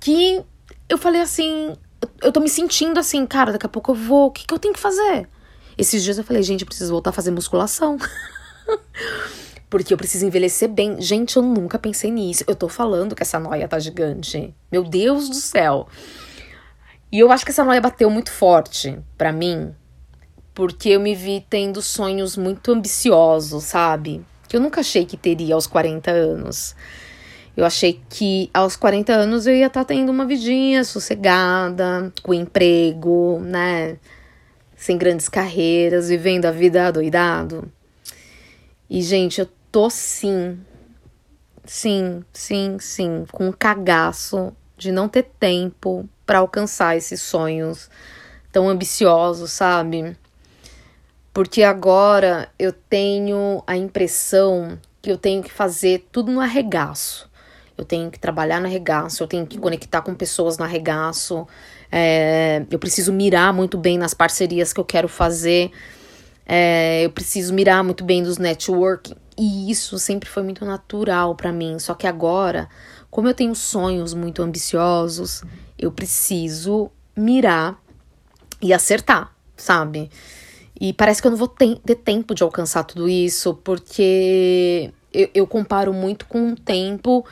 que 0.00 0.42
eu 0.88 0.98
falei 0.98 1.20
assim, 1.20 1.74
eu 2.20 2.32
tô 2.32 2.40
me 2.40 2.48
sentindo 2.48 2.98
assim, 2.98 3.26
cara, 3.26 3.52
daqui 3.52 3.66
a 3.66 3.68
pouco 3.68 3.92
eu 3.92 3.94
vou, 3.94 4.26
o 4.26 4.30
que, 4.30 4.46
que 4.46 4.52
eu 4.52 4.58
tenho 4.58 4.74
que 4.74 4.80
fazer? 4.80 5.28
Esses 5.76 6.02
dias 6.02 6.18
eu 6.18 6.24
falei, 6.24 6.42
gente, 6.42 6.62
eu 6.62 6.66
preciso 6.66 6.92
voltar 6.92 7.10
a 7.10 7.12
fazer 7.12 7.30
musculação. 7.30 7.96
Porque 9.72 9.94
eu 9.94 9.96
preciso 9.96 10.26
envelhecer 10.26 10.68
bem. 10.68 11.00
Gente, 11.00 11.38
eu 11.38 11.42
nunca 11.42 11.78
pensei 11.78 12.10
nisso. 12.10 12.44
Eu 12.46 12.54
tô 12.54 12.68
falando 12.68 13.14
que 13.14 13.22
essa 13.22 13.40
noia 13.40 13.66
tá 13.66 13.78
gigante. 13.78 14.54
Meu 14.70 14.84
Deus 14.84 15.30
do 15.30 15.34
céu. 15.34 15.88
E 17.10 17.18
eu 17.18 17.32
acho 17.32 17.42
que 17.42 17.52
essa 17.52 17.64
noia 17.64 17.80
bateu 17.80 18.10
muito 18.10 18.30
forte 18.30 18.98
para 19.16 19.32
mim. 19.32 19.74
Porque 20.52 20.90
eu 20.90 21.00
me 21.00 21.14
vi 21.14 21.46
tendo 21.48 21.80
sonhos 21.80 22.36
muito 22.36 22.70
ambiciosos, 22.70 23.64
sabe? 23.64 24.22
Que 24.46 24.58
eu 24.58 24.60
nunca 24.60 24.80
achei 24.80 25.06
que 25.06 25.16
teria 25.16 25.54
aos 25.54 25.66
40 25.66 26.10
anos. 26.10 26.76
Eu 27.56 27.64
achei 27.64 27.98
que 28.10 28.50
aos 28.52 28.76
40 28.76 29.10
anos 29.10 29.46
eu 29.46 29.54
ia 29.54 29.68
estar 29.68 29.80
tá 29.80 29.86
tendo 29.86 30.12
uma 30.12 30.26
vidinha 30.26 30.84
sossegada, 30.84 32.12
com 32.22 32.34
emprego, 32.34 33.40
né? 33.40 33.96
Sem 34.76 34.98
grandes 34.98 35.30
carreiras, 35.30 36.10
vivendo 36.10 36.44
a 36.44 36.50
vida 36.50 36.88
adoidado. 36.88 37.72
E, 38.90 39.00
gente, 39.00 39.40
eu 39.40 39.48
tô 39.72 39.90
sim. 39.90 40.60
Sim, 41.64 42.24
sim, 42.32 42.76
sim. 42.78 43.24
Com 43.32 43.48
um 43.48 43.52
cagaço 43.52 44.54
de 44.76 44.92
não 44.92 45.08
ter 45.08 45.24
tempo 45.40 46.08
para 46.24 46.38
alcançar 46.38 46.96
esses 46.96 47.20
sonhos 47.20 47.90
tão 48.52 48.68
ambiciosos, 48.68 49.50
sabe? 49.50 50.16
Porque 51.32 51.62
agora 51.62 52.48
eu 52.58 52.72
tenho 52.72 53.64
a 53.66 53.76
impressão 53.76 54.78
que 55.00 55.10
eu 55.10 55.16
tenho 55.16 55.42
que 55.42 55.50
fazer 55.50 56.06
tudo 56.12 56.30
no 56.30 56.40
arregaço 56.40 57.32
eu 57.76 57.84
tenho 57.84 58.10
que 58.10 58.18
trabalhar 58.18 58.60
no 58.60 58.66
arregaço, 58.66 59.22
eu 59.22 59.26
tenho 59.26 59.46
que 59.46 59.58
conectar 59.58 60.02
com 60.02 60.14
pessoas 60.14 60.58
no 60.58 60.64
arregaço, 60.64 61.46
é, 61.90 62.64
eu 62.70 62.78
preciso 62.78 63.12
mirar 63.12 63.52
muito 63.52 63.76
bem 63.76 63.98
nas 63.98 64.14
parcerias 64.14 64.72
que 64.72 64.80
eu 64.80 64.84
quero 64.84 65.08
fazer, 65.08 65.70
é, 66.46 67.04
eu 67.04 67.10
preciso 67.10 67.52
mirar 67.52 67.82
muito 67.82 68.04
bem 68.04 68.22
dos 68.22 68.38
networking, 68.38 69.16
e 69.36 69.70
isso 69.70 69.98
sempre 69.98 70.28
foi 70.28 70.42
muito 70.42 70.64
natural 70.64 71.34
para 71.34 71.52
mim. 71.52 71.78
Só 71.78 71.94
que 71.94 72.06
agora, 72.06 72.68
como 73.10 73.28
eu 73.28 73.34
tenho 73.34 73.54
sonhos 73.54 74.14
muito 74.14 74.42
ambiciosos, 74.42 75.42
eu 75.78 75.90
preciso 75.90 76.90
mirar 77.16 77.80
e 78.60 78.72
acertar, 78.72 79.34
sabe? 79.56 80.10
E 80.80 80.92
parece 80.92 81.20
que 81.20 81.26
eu 81.26 81.30
não 81.30 81.38
vou 81.38 81.48
ter, 81.48 81.78
ter 81.78 81.96
tempo 81.96 82.34
de 82.34 82.42
alcançar 82.42 82.84
tudo 82.84 83.08
isso, 83.08 83.54
porque 83.62 84.92
eu, 85.12 85.28
eu 85.34 85.46
comparo 85.46 85.92
muito 85.92 86.26
com 86.26 86.52
o 86.52 86.56
tempo 86.56 87.24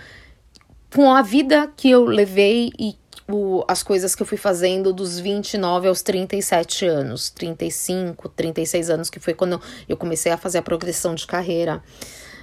com 0.95 1.13
a 1.13 1.23
vida 1.23 1.71
que 1.77 1.89
eu 1.89 2.05
levei 2.05 2.73
e 2.79 2.97
o, 3.31 3.65
as 3.69 3.83
coisas 3.83 4.15
que 4.15 4.23
eu 4.23 4.27
fui 4.27 4.39
fazendo 4.39 4.93
dos 4.93 5.19
29 5.19 5.89
aos 5.89 6.03
37 6.03 6.87
anos, 6.87 7.31
35, 7.31 8.29
36 8.29 8.91
anos, 8.91 9.11
que 9.11 9.21
foi 9.21 9.35
quando 9.35 9.61
eu 9.89 9.97
comecei 9.97 10.33
a 10.33 10.37
fazer 10.37 10.59
a 10.59 10.63
progressão 10.63 11.15
de 11.15 11.27
carreira. 11.27 11.83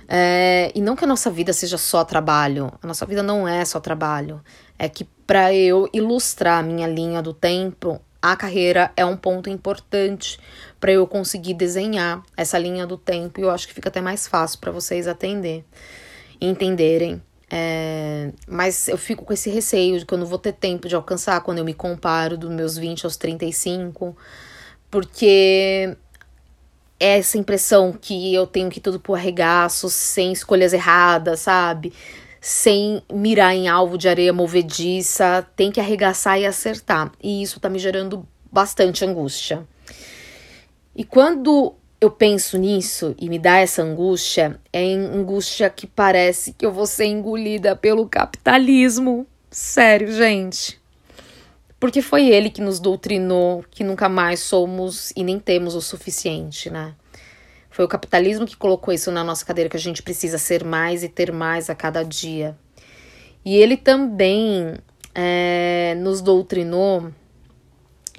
É, 0.07 0.71
e 0.73 0.81
não 0.81 0.95
que 0.95 1.03
a 1.03 1.07
nossa 1.07 1.29
vida 1.29 1.51
seja 1.51 1.77
só 1.77 2.05
trabalho, 2.05 2.71
a 2.81 2.87
nossa 2.87 3.05
vida 3.05 3.21
não 3.21 3.47
é 3.47 3.63
só 3.65 3.79
trabalho. 3.79 4.41
É 4.79 4.87
que 4.87 5.03
para 5.25 5.53
eu 5.53 5.89
ilustrar 5.91 6.59
a 6.59 6.63
minha 6.63 6.87
linha 6.87 7.21
do 7.21 7.33
tempo, 7.33 8.01
a 8.21 8.35
carreira 8.35 8.91
é 8.95 9.05
um 9.05 9.17
ponto 9.17 9.49
importante 9.49 10.39
para 10.79 10.91
eu 10.91 11.05
conseguir 11.05 11.53
desenhar 11.53 12.23
essa 12.35 12.57
linha 12.57 12.87
do 12.87 12.97
tempo. 12.97 13.39
E 13.39 13.43
eu 13.43 13.51
acho 13.51 13.67
que 13.67 13.73
fica 13.73 13.89
até 13.89 14.01
mais 14.01 14.27
fácil 14.27 14.59
para 14.59 14.71
vocês 14.71 15.07
atender, 15.07 15.65
entenderem. 16.39 17.21
É, 17.49 18.31
mas 18.47 18.87
eu 18.87 18.97
fico 18.97 19.23
com 19.23 19.31
esse 19.31 19.49
receio 19.49 19.99
de 19.99 20.05
que 20.05 20.13
eu 20.13 20.17
não 20.17 20.25
vou 20.25 20.37
ter 20.37 20.53
tempo 20.53 20.87
de 20.87 20.95
alcançar 20.95 21.39
quando 21.41 21.59
eu 21.59 21.65
me 21.65 21.73
comparo 21.73 22.37
dos 22.37 22.49
meus 22.49 22.77
20 22.77 23.05
aos 23.05 23.15
35, 23.15 24.15
porque 24.91 25.95
é 26.99 27.17
essa 27.17 27.37
impressão 27.37 27.93
que 27.93 28.33
eu 28.33 28.45
tenho 28.45 28.69
que 28.69 28.81
tudo 28.81 28.99
pro 28.99 29.15
arregaço, 29.15 29.89
sem 29.89 30.33
escolhas 30.33 30.73
erradas, 30.73 31.41
sabe? 31.41 31.93
Sem 32.41 33.01
mirar 33.11 33.55
em 33.55 33.67
alvo 33.67 33.97
de 33.97 34.09
areia 34.09 34.33
movediça, 34.33 35.47
tem 35.55 35.71
que 35.71 35.79
arregaçar 35.79 36.39
e 36.39 36.45
acertar. 36.45 37.11
E 37.21 37.41
isso 37.41 37.59
tá 37.59 37.69
me 37.69 37.79
gerando 37.79 38.27
bastante 38.51 39.05
angústia. 39.05 39.65
E 40.95 41.03
quando 41.03 41.75
eu 41.99 42.11
penso 42.11 42.57
nisso 42.57 43.15
e 43.19 43.27
me 43.27 43.39
dá 43.39 43.57
essa 43.57 43.81
angústia, 43.81 44.59
é 44.71 44.83
angústia 44.93 45.69
que 45.69 45.87
parece 45.87 46.53
que 46.53 46.65
eu 46.65 46.71
vou 46.71 46.85
ser 46.85 47.05
engolida 47.05 47.75
pelo 47.75 48.07
capitalismo. 48.07 49.25
Sério, 49.49 50.11
gente. 50.11 50.79
Porque 51.79 52.01
foi 52.01 52.27
ele 52.27 52.49
que 52.49 52.61
nos 52.61 52.79
doutrinou 52.79 53.63
que 53.69 53.83
nunca 53.83 54.07
mais 54.07 54.39
somos 54.39 55.11
e 55.15 55.23
nem 55.23 55.39
temos 55.39 55.75
o 55.75 55.81
suficiente, 55.81 56.69
né? 56.69 56.93
Foi 57.69 57.85
o 57.85 57.87
capitalismo 57.87 58.45
que 58.45 58.57
colocou 58.57 58.93
isso 58.93 59.11
na 59.11 59.23
nossa 59.23 59.45
cadeira, 59.45 59.69
que 59.69 59.77
a 59.77 59.79
gente 59.79 60.01
precisa 60.01 60.39
ser 60.39 60.63
mais 60.63 61.03
e 61.03 61.09
ter 61.09 61.31
mais 61.31 61.69
a 61.69 61.75
cada 61.75 62.03
dia. 62.03 62.57
E 63.45 63.55
ele 63.55 63.77
também 63.77 64.75
é, 65.13 65.95
nos 65.99 66.21
doutrinou 66.21 67.11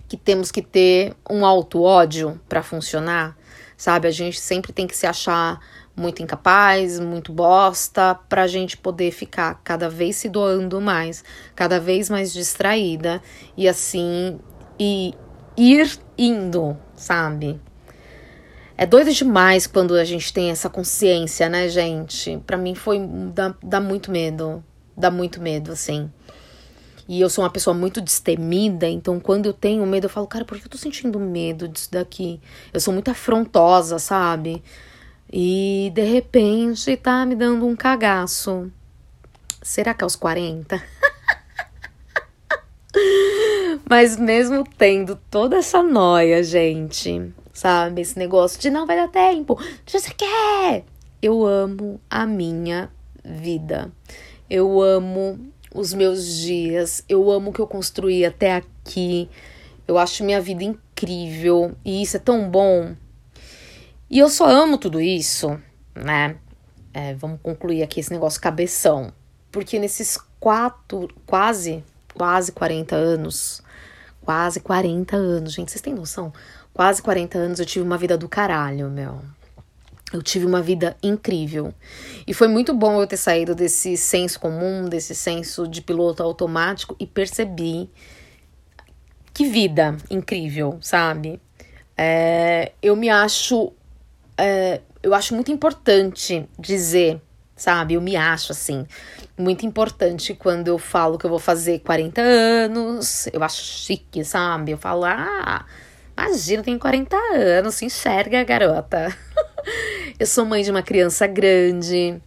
que 0.08 0.16
temos 0.16 0.50
que 0.50 0.62
ter 0.62 1.14
um 1.28 1.44
auto-ódio 1.44 2.40
para 2.48 2.62
funcionar 2.62 3.36
sabe? 3.78 4.08
A 4.08 4.10
gente 4.10 4.38
sempre 4.40 4.72
tem 4.72 4.86
que 4.86 4.96
se 4.96 5.06
achar 5.06 5.60
muito 5.96 6.22
incapaz, 6.22 6.98
muito 6.98 7.32
bosta, 7.32 8.14
pra 8.28 8.46
gente 8.46 8.76
poder 8.76 9.12
ficar 9.12 9.60
cada 9.64 9.88
vez 9.88 10.16
se 10.16 10.28
doando 10.28 10.80
mais, 10.80 11.24
cada 11.54 11.80
vez 11.80 12.10
mais 12.10 12.32
distraída 12.32 13.22
e 13.56 13.68
assim 13.68 14.38
e 14.78 15.14
ir 15.56 15.98
indo, 16.16 16.76
sabe? 16.94 17.60
É 18.76 18.86
doido 18.86 19.12
demais 19.12 19.66
quando 19.66 19.94
a 19.94 20.04
gente 20.04 20.32
tem 20.32 20.50
essa 20.50 20.68
consciência, 20.68 21.48
né, 21.48 21.68
gente? 21.68 22.40
Para 22.46 22.56
mim 22.56 22.74
foi 22.74 23.00
dá, 23.34 23.54
dá 23.62 23.80
muito 23.80 24.10
medo, 24.10 24.62
dá 24.96 25.10
muito 25.10 25.40
medo, 25.40 25.72
assim. 25.72 26.10
E 27.08 27.22
eu 27.22 27.30
sou 27.30 27.42
uma 27.42 27.50
pessoa 27.50 27.72
muito 27.72 28.02
destemida, 28.02 28.86
então 28.86 29.18
quando 29.18 29.46
eu 29.46 29.54
tenho 29.54 29.86
medo, 29.86 30.04
eu 30.04 30.10
falo, 30.10 30.26
cara, 30.26 30.44
por 30.44 30.58
que 30.58 30.66
eu 30.66 30.70
tô 30.70 30.76
sentindo 30.76 31.18
medo 31.18 31.66
disso 31.66 31.90
daqui? 31.90 32.38
Eu 32.70 32.80
sou 32.80 32.92
muito 32.92 33.10
afrontosa, 33.10 33.98
sabe? 33.98 34.62
E 35.32 35.90
de 35.94 36.02
repente 36.02 36.94
tá 36.98 37.24
me 37.24 37.34
dando 37.34 37.66
um 37.66 37.74
cagaço. 37.74 38.70
Será 39.62 39.94
que 39.94 40.02
é 40.02 40.04
aos 40.04 40.16
40? 40.16 40.84
Mas 43.88 44.18
mesmo 44.18 44.62
tendo 44.76 45.16
toda 45.30 45.56
essa 45.56 45.82
noia, 45.82 46.42
gente, 46.42 47.32
sabe? 47.54 48.02
Esse 48.02 48.18
negócio 48.18 48.60
de 48.60 48.68
não 48.68 48.86
vai 48.86 48.96
dar 48.96 49.08
tempo, 49.08 49.58
você 49.86 50.12
quer? 50.12 50.84
Eu 51.22 51.46
amo 51.46 51.98
a 52.10 52.26
minha 52.26 52.90
vida. 53.24 53.90
Eu 54.48 54.82
amo 54.82 55.38
os 55.74 55.92
meus 55.92 56.36
dias. 56.36 57.04
Eu 57.08 57.30
amo 57.30 57.50
o 57.50 57.52
que 57.52 57.60
eu 57.60 57.66
construí 57.66 58.24
até 58.24 58.54
aqui. 58.54 59.28
Eu 59.86 59.98
acho 59.98 60.24
minha 60.24 60.40
vida 60.40 60.64
incrível 60.64 61.74
e 61.84 62.02
isso 62.02 62.16
é 62.16 62.20
tão 62.20 62.48
bom. 62.50 62.94
E 64.10 64.18
eu 64.18 64.28
só 64.28 64.46
amo 64.48 64.78
tudo 64.78 65.00
isso, 65.00 65.60
né? 65.94 66.36
É, 66.92 67.14
vamos 67.14 67.40
concluir 67.42 67.82
aqui 67.82 68.00
esse 68.00 68.10
negócio 68.10 68.40
cabeção. 68.40 69.12
Porque 69.50 69.78
nesses 69.78 70.18
quatro, 70.40 71.08
quase, 71.26 71.84
quase 72.14 72.52
40 72.52 72.96
anos, 72.96 73.62
quase 74.22 74.60
40 74.60 75.16
anos, 75.16 75.52
gente, 75.52 75.70
vocês 75.70 75.82
têm 75.82 75.94
noção? 75.94 76.32
Quase 76.72 77.02
40 77.02 77.38
anos 77.38 77.60
eu 77.60 77.66
tive 77.66 77.84
uma 77.84 77.98
vida 77.98 78.16
do 78.16 78.28
caralho, 78.28 78.90
meu. 78.90 79.20
Eu 80.12 80.22
tive 80.22 80.46
uma 80.46 80.62
vida 80.62 80.96
incrível. 81.02 81.72
E 82.26 82.32
foi 82.32 82.48
muito 82.48 82.72
bom 82.72 83.00
eu 83.00 83.06
ter 83.06 83.18
saído 83.18 83.54
desse 83.54 83.96
senso 83.96 84.40
comum, 84.40 84.88
desse 84.88 85.14
senso 85.14 85.68
de 85.68 85.82
piloto 85.82 86.22
automático 86.22 86.96
e 86.98 87.06
percebi 87.06 87.90
que 89.34 89.44
vida 89.44 89.96
incrível, 90.10 90.78
sabe? 90.80 91.40
É, 91.96 92.72
eu 92.82 92.96
me 92.96 93.10
acho. 93.10 93.72
É, 94.36 94.80
eu 95.02 95.14
acho 95.14 95.34
muito 95.34 95.52
importante 95.52 96.48
dizer, 96.58 97.20
sabe? 97.54 97.94
Eu 97.94 98.00
me 98.00 98.16
acho 98.16 98.52
assim, 98.52 98.86
muito 99.36 99.66
importante 99.66 100.32
quando 100.32 100.68
eu 100.68 100.78
falo 100.78 101.18
que 101.18 101.26
eu 101.26 101.30
vou 101.30 101.38
fazer 101.38 101.80
40 101.80 102.20
anos. 102.20 103.28
Eu 103.32 103.42
acho 103.44 103.62
chique, 103.62 104.24
sabe? 104.24 104.72
Eu 104.72 104.78
falo, 104.78 105.04
ah, 105.04 105.66
imagina, 106.16 106.62
tem 106.62 106.78
40 106.78 107.16
anos, 107.34 107.74
se 107.74 107.84
enxerga, 107.84 108.42
garota. 108.42 109.14
Eu 110.20 110.26
sou 110.26 110.44
mãe 110.44 110.64
de 110.64 110.70
uma 110.72 110.82
criança 110.82 111.28
grande. 111.28 112.20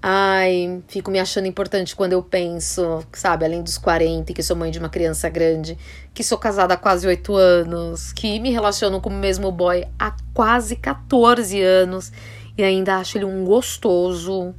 Ai, 0.00 0.80
fico 0.86 1.10
me 1.10 1.18
achando 1.18 1.48
importante 1.48 1.96
quando 1.96 2.12
eu 2.12 2.22
penso, 2.22 3.04
sabe, 3.12 3.44
além 3.44 3.64
dos 3.64 3.76
40, 3.76 4.32
que 4.32 4.44
sou 4.44 4.54
mãe 4.54 4.70
de 4.70 4.78
uma 4.78 4.88
criança 4.88 5.28
grande, 5.28 5.76
que 6.14 6.22
sou 6.22 6.38
casada 6.38 6.74
há 6.74 6.76
quase 6.76 7.04
8 7.04 7.34
anos, 7.34 8.12
que 8.12 8.38
me 8.38 8.52
relaciono 8.52 9.00
com 9.00 9.10
o 9.10 9.12
mesmo 9.12 9.50
boy 9.50 9.84
há 9.98 10.14
quase 10.32 10.76
14 10.76 11.60
anos 11.60 12.12
e 12.56 12.62
ainda 12.62 12.98
acho 12.98 13.18
ele 13.18 13.24
um 13.24 13.44
gostoso, 13.44 14.54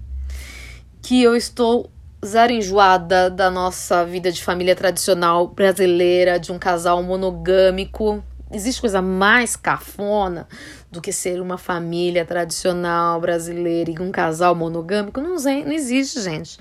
que 1.02 1.24
eu 1.24 1.38
estou 1.38 1.90
zero 2.26 2.52
enjoada 2.52 3.30
da 3.30 3.50
nossa 3.50 4.04
vida 4.04 4.30
de 4.30 4.44
família 4.44 4.76
tradicional 4.76 5.48
brasileira, 5.48 6.38
de 6.38 6.52
um 6.52 6.60
casal 6.60 7.02
monogâmico. 7.02 8.22
Existe 8.52 8.80
coisa 8.80 9.02
mais 9.02 9.56
cafona 9.56 10.48
do 10.90 11.02
que 11.02 11.12
ser 11.12 11.42
uma 11.42 11.58
família 11.58 12.24
tradicional 12.24 13.20
brasileira 13.20 13.92
e 13.92 14.00
um 14.00 14.12
casal 14.12 14.56
monogâmico? 14.56 15.20
Não, 15.20 15.36
não 15.36 15.72
existe, 15.72 16.22
gente. 16.22 16.58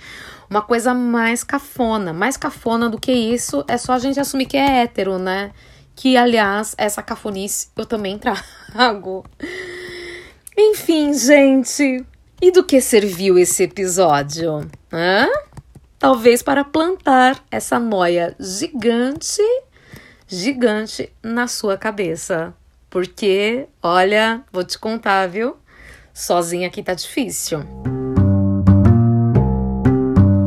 Uma 0.50 0.62
coisa 0.62 0.92
mais 0.92 1.44
cafona. 1.44 2.12
Mais 2.12 2.36
cafona 2.36 2.88
do 2.88 2.98
que 2.98 3.12
isso 3.12 3.64
é 3.68 3.78
só 3.78 3.92
a 3.92 3.98
gente 3.98 4.18
assumir 4.18 4.46
que 4.46 4.56
é 4.56 4.82
hétero, 4.82 5.18
né? 5.18 5.52
Que, 5.94 6.16
aliás, 6.16 6.74
essa 6.76 7.02
cafonice 7.02 7.68
eu 7.76 7.86
também 7.86 8.18
trago. 8.18 9.24
Enfim, 10.58 11.12
gente. 11.14 12.04
E 12.42 12.50
do 12.50 12.64
que 12.64 12.80
serviu 12.80 13.38
esse 13.38 13.62
episódio? 13.62 14.68
Hã? 14.92 15.28
Talvez 15.98 16.42
para 16.42 16.64
plantar 16.64 17.42
essa 17.50 17.78
noia 17.78 18.36
gigante, 18.38 19.40
gigante 20.26 21.12
na 21.22 21.46
sua 21.46 21.76
cabeça. 21.76 22.54
Porque, 22.90 23.66
olha, 23.82 24.42
vou 24.52 24.64
te 24.64 24.78
contar, 24.78 25.26
viu? 25.28 25.56
Sozinha 26.12 26.68
aqui 26.68 26.82
tá 26.82 26.94
difícil. 26.94 27.60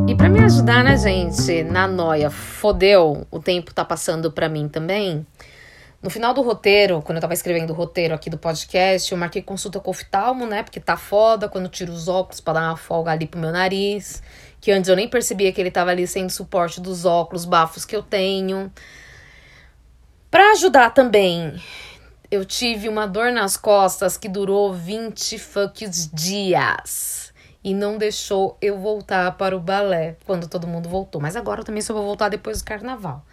E 0.08 0.16
para 0.16 0.30
me 0.30 0.40
ajudar, 0.40 0.84
né, 0.84 0.98
gente, 0.98 1.64
na 1.64 1.88
noia, 1.88 2.30
fodeu, 2.30 3.28
o 3.30 3.40
tempo 3.40 3.74
tá 3.74 3.86
passando 3.86 4.32
para 4.32 4.50
mim 4.50 4.68
também. 4.68 5.26
No 6.02 6.10
final 6.10 6.34
do 6.34 6.42
roteiro, 6.42 7.02
quando 7.02 7.18
eu 7.18 7.22
tava 7.22 7.34
escrevendo 7.34 7.72
o 7.72 7.74
roteiro 7.74 8.14
aqui 8.14 8.30
do 8.30 8.38
podcast, 8.38 9.12
eu 9.12 9.18
marquei 9.18 9.42
consulta 9.42 9.82
com 9.82 9.90
o 9.90 9.92
oftalmo, 9.92 10.46
né? 10.48 10.64
Porque 10.64 10.80
tá 10.80 10.96
foda 10.96 11.50
quando 11.50 11.66
eu 11.66 11.70
tiro 11.70 11.92
os 11.92 12.08
óculos 12.08 12.40
para 12.40 12.54
dar 12.54 12.70
uma 12.70 12.78
folga 12.78 13.12
ali 13.12 13.28
pro 13.28 13.40
meu 13.40 13.52
nariz. 13.52 14.24
Que 14.62 14.72
antes 14.72 14.90
eu 14.90 14.96
nem 14.96 15.10
percebia 15.10 15.52
que 15.52 15.60
ele 15.60 15.70
tava 15.70 15.92
ali 15.92 16.08
sem 16.08 16.28
suporte 16.30 16.80
dos 16.80 17.04
óculos, 17.06 17.44
bafos 17.44 17.84
que 17.84 17.96
eu 17.96 18.02
tenho. 18.02 18.72
Para 20.32 20.52
ajudar 20.52 20.92
também, 20.92 21.60
eu 22.30 22.46
tive 22.46 22.88
uma 22.88 23.08
dor 23.08 23.32
nas 23.32 23.58
costas 23.58 24.16
que 24.16 24.30
durou 24.30 24.72
20 24.72 25.40
fucks 25.40 26.08
dias. 26.14 27.34
E 27.64 27.74
não 27.74 27.98
deixou 27.98 28.56
eu 28.62 28.78
voltar 28.78 29.36
para 29.38 29.58
o 29.58 29.60
balé 29.60 30.18
quando 30.26 30.48
todo 30.48 30.68
mundo 30.68 30.88
voltou. 30.88 31.20
Mas 31.20 31.36
agora 31.36 31.62
eu 31.62 31.66
também 31.66 31.82
só 31.82 31.96
vou 31.96 32.04
voltar 32.04 32.30
depois 32.30 32.62
do 32.62 32.66
carnaval. 32.66 33.26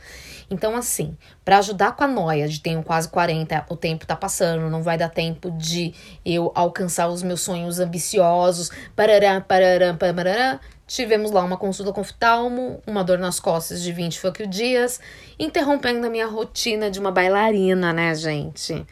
Então, 0.50 0.74
assim, 0.74 1.16
para 1.44 1.58
ajudar 1.58 1.92
com 1.94 2.02
a 2.02 2.08
noia 2.08 2.48
de 2.48 2.60
tenho 2.60 2.82
quase 2.82 3.08
40, 3.10 3.66
o 3.68 3.76
tempo 3.76 4.06
tá 4.06 4.16
passando, 4.16 4.70
não 4.70 4.82
vai 4.82 4.96
dar 4.96 5.10
tempo 5.10 5.50
de 5.50 5.92
eu 6.24 6.50
alcançar 6.54 7.08
os 7.08 7.22
meus 7.22 7.42
sonhos 7.42 7.78
ambiciosos. 7.78 8.70
Parará, 8.96 9.40
parará, 9.40 9.92
parará. 9.94 10.60
Tivemos 10.86 11.30
lá 11.30 11.42
uma 11.42 11.56
consulta 11.56 11.92
com 11.92 12.00
oftalmo, 12.00 12.80
uma 12.86 13.02
dor 13.02 13.18
nas 13.18 13.40
costas 13.40 13.82
de 13.82 13.92
20 13.92 14.20
fuck 14.20 14.46
dias, 14.46 15.00
interrompendo 15.38 16.06
a 16.06 16.10
minha 16.10 16.26
rotina 16.26 16.90
de 16.90 17.00
uma 17.00 17.10
bailarina, 17.10 17.92
né, 17.92 18.14
gente? 18.14 18.86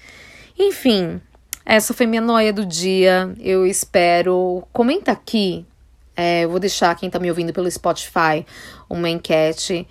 Enfim, 0.58 1.20
essa 1.64 1.94
foi 1.94 2.06
minha 2.06 2.20
noia 2.20 2.52
do 2.52 2.66
dia. 2.66 3.32
Eu 3.38 3.66
espero. 3.66 4.66
Comenta 4.72 5.12
aqui. 5.12 5.64
É, 6.16 6.44
eu 6.44 6.50
vou 6.50 6.60
deixar 6.60 6.94
quem 6.96 7.10
tá 7.10 7.18
me 7.18 7.28
ouvindo 7.28 7.52
pelo 7.52 7.70
Spotify 7.70 8.46
uma 8.88 9.08
enquete 9.08 9.86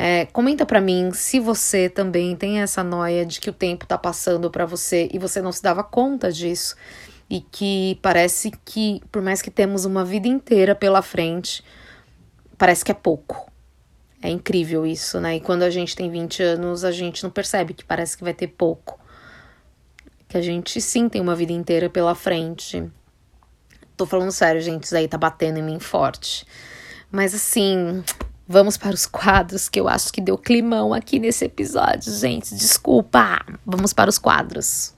é, 0.00 0.26
comenta 0.26 0.64
para 0.64 0.80
mim 0.80 1.10
se 1.12 1.40
você 1.40 1.88
também 1.88 2.36
tem 2.36 2.60
essa 2.60 2.84
noia 2.84 3.26
de 3.26 3.40
que 3.40 3.50
o 3.50 3.52
tempo 3.52 3.84
tá 3.84 3.98
passando 3.98 4.48
para 4.48 4.64
você 4.64 5.08
e 5.12 5.18
você 5.18 5.42
não 5.42 5.50
se 5.50 5.60
dava 5.60 5.82
conta 5.82 6.30
disso. 6.30 6.76
E 7.28 7.40
que 7.40 7.98
parece 8.00 8.50
que, 8.64 9.02
por 9.12 9.20
mais 9.20 9.42
que 9.42 9.50
temos 9.50 9.84
uma 9.84 10.04
vida 10.04 10.26
inteira 10.26 10.74
pela 10.74 11.02
frente, 11.02 11.62
parece 12.56 12.84
que 12.84 12.90
é 12.90 12.94
pouco. 12.94 13.50
É 14.22 14.30
incrível 14.30 14.86
isso, 14.86 15.20
né? 15.20 15.36
E 15.36 15.40
quando 15.40 15.62
a 15.62 15.70
gente 15.70 15.94
tem 15.94 16.10
20 16.10 16.42
anos, 16.42 16.84
a 16.84 16.90
gente 16.90 17.22
não 17.22 17.30
percebe 17.30 17.74
que 17.74 17.84
parece 17.84 18.16
que 18.16 18.24
vai 18.24 18.34
ter 18.34 18.48
pouco. 18.48 18.98
Que 20.26 20.38
a 20.38 20.42
gente 20.42 20.80
sim 20.80 21.08
tem 21.08 21.20
uma 21.20 21.36
vida 21.36 21.52
inteira 21.52 21.88
pela 21.88 22.14
frente. 22.14 22.90
Tô 23.96 24.06
falando 24.06 24.32
sério, 24.32 24.60
gente, 24.60 24.84
isso 24.84 24.96
aí 24.96 25.06
tá 25.06 25.18
batendo 25.18 25.58
em 25.58 25.62
mim 25.62 25.78
forte. 25.78 26.46
Mas 27.10 27.34
assim, 27.34 28.02
Vamos 28.50 28.78
para 28.78 28.94
os 28.94 29.04
quadros, 29.04 29.68
que 29.68 29.78
eu 29.78 29.86
acho 29.86 30.10
que 30.10 30.22
deu 30.22 30.38
climão 30.38 30.94
aqui 30.94 31.18
nesse 31.18 31.44
episódio, 31.44 32.10
gente. 32.14 32.54
Desculpa. 32.54 33.44
Vamos 33.66 33.92
para 33.92 34.08
os 34.08 34.16
quadros. 34.16 34.94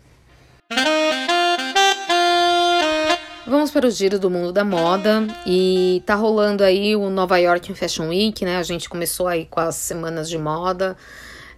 Vamos 3.50 3.72
para 3.72 3.84
o 3.84 3.90
giro 3.90 4.16
do 4.16 4.30
mundo 4.30 4.52
da 4.52 4.62
moda 4.62 5.26
e 5.44 6.04
tá 6.06 6.14
rolando 6.14 6.62
aí 6.62 6.94
o 6.94 7.10
Nova 7.10 7.36
York 7.36 7.74
Fashion 7.74 8.10
Week, 8.10 8.44
né? 8.44 8.58
A 8.58 8.62
gente 8.62 8.88
começou 8.88 9.26
aí 9.26 9.44
com 9.44 9.58
as 9.58 9.74
semanas 9.74 10.30
de 10.30 10.38
moda, 10.38 10.96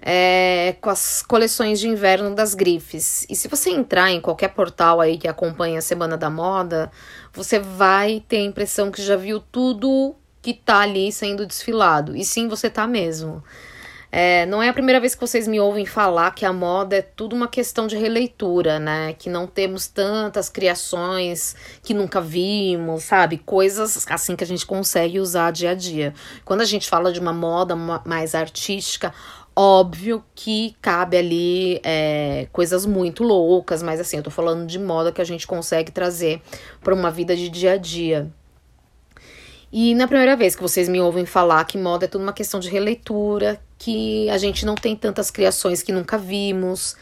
é, 0.00 0.74
com 0.80 0.88
as 0.88 1.22
coleções 1.22 1.78
de 1.78 1.88
inverno 1.88 2.34
das 2.34 2.54
grifes. 2.54 3.26
E 3.28 3.36
se 3.36 3.46
você 3.46 3.68
entrar 3.68 4.10
em 4.10 4.22
qualquer 4.22 4.54
portal 4.54 5.02
aí 5.02 5.18
que 5.18 5.28
acompanha 5.28 5.80
a 5.80 5.82
Semana 5.82 6.16
da 6.16 6.30
Moda, 6.30 6.90
você 7.30 7.58
vai 7.58 8.24
ter 8.26 8.38
a 8.38 8.44
impressão 8.44 8.90
que 8.90 9.02
já 9.02 9.14
viu 9.14 9.38
tudo 9.38 10.14
que 10.40 10.54
tá 10.54 10.78
ali 10.78 11.12
sendo 11.12 11.44
desfilado. 11.44 12.16
E 12.16 12.24
sim, 12.24 12.48
você 12.48 12.70
tá 12.70 12.86
mesmo. 12.86 13.44
É, 14.14 14.44
não 14.44 14.62
é 14.62 14.68
a 14.68 14.74
primeira 14.74 15.00
vez 15.00 15.14
que 15.14 15.20
vocês 15.22 15.48
me 15.48 15.58
ouvem 15.58 15.86
falar 15.86 16.32
que 16.32 16.44
a 16.44 16.52
moda 16.52 16.96
é 16.96 17.00
tudo 17.00 17.34
uma 17.34 17.48
questão 17.48 17.86
de 17.86 17.96
releitura, 17.96 18.78
né? 18.78 19.14
Que 19.14 19.30
não 19.30 19.46
temos 19.46 19.86
tantas 19.86 20.50
criações 20.50 21.56
que 21.82 21.94
nunca 21.94 22.20
vimos, 22.20 23.04
sabe? 23.04 23.38
Coisas 23.38 24.06
assim 24.10 24.36
que 24.36 24.44
a 24.44 24.46
gente 24.46 24.66
consegue 24.66 25.18
usar 25.18 25.50
dia 25.50 25.70
a 25.70 25.74
dia. 25.74 26.12
Quando 26.44 26.60
a 26.60 26.66
gente 26.66 26.90
fala 26.90 27.10
de 27.10 27.20
uma 27.20 27.32
moda 27.32 27.74
mais 28.04 28.34
artística, 28.34 29.14
óbvio 29.56 30.22
que 30.34 30.76
cabe 30.82 31.16
ali 31.16 31.80
é, 31.82 32.48
coisas 32.52 32.84
muito 32.84 33.24
loucas, 33.24 33.82
mas 33.82 33.98
assim, 33.98 34.18
eu 34.18 34.22
tô 34.22 34.30
falando 34.30 34.66
de 34.66 34.78
moda 34.78 35.10
que 35.10 35.22
a 35.22 35.24
gente 35.24 35.46
consegue 35.46 35.90
trazer 35.90 36.42
para 36.82 36.94
uma 36.94 37.10
vida 37.10 37.34
de 37.34 37.48
dia 37.48 37.72
a 37.72 37.76
dia. 37.78 38.30
E 39.72 39.94
na 39.94 40.06
primeira 40.06 40.36
vez 40.36 40.54
que 40.54 40.60
vocês 40.60 40.86
me 40.86 41.00
ouvem 41.00 41.24
falar 41.24 41.64
que 41.64 41.78
moda 41.78 42.04
é 42.04 42.08
tudo 42.08 42.22
uma 42.22 42.32
questão 42.34 42.60
de 42.60 42.68
releitura, 42.68 43.58
que 43.78 44.28
a 44.28 44.36
gente 44.36 44.66
não 44.66 44.74
tem 44.74 44.94
tantas 44.94 45.30
criações 45.30 45.82
que 45.82 45.90
nunca 45.92 46.18
vimos, 46.18 46.94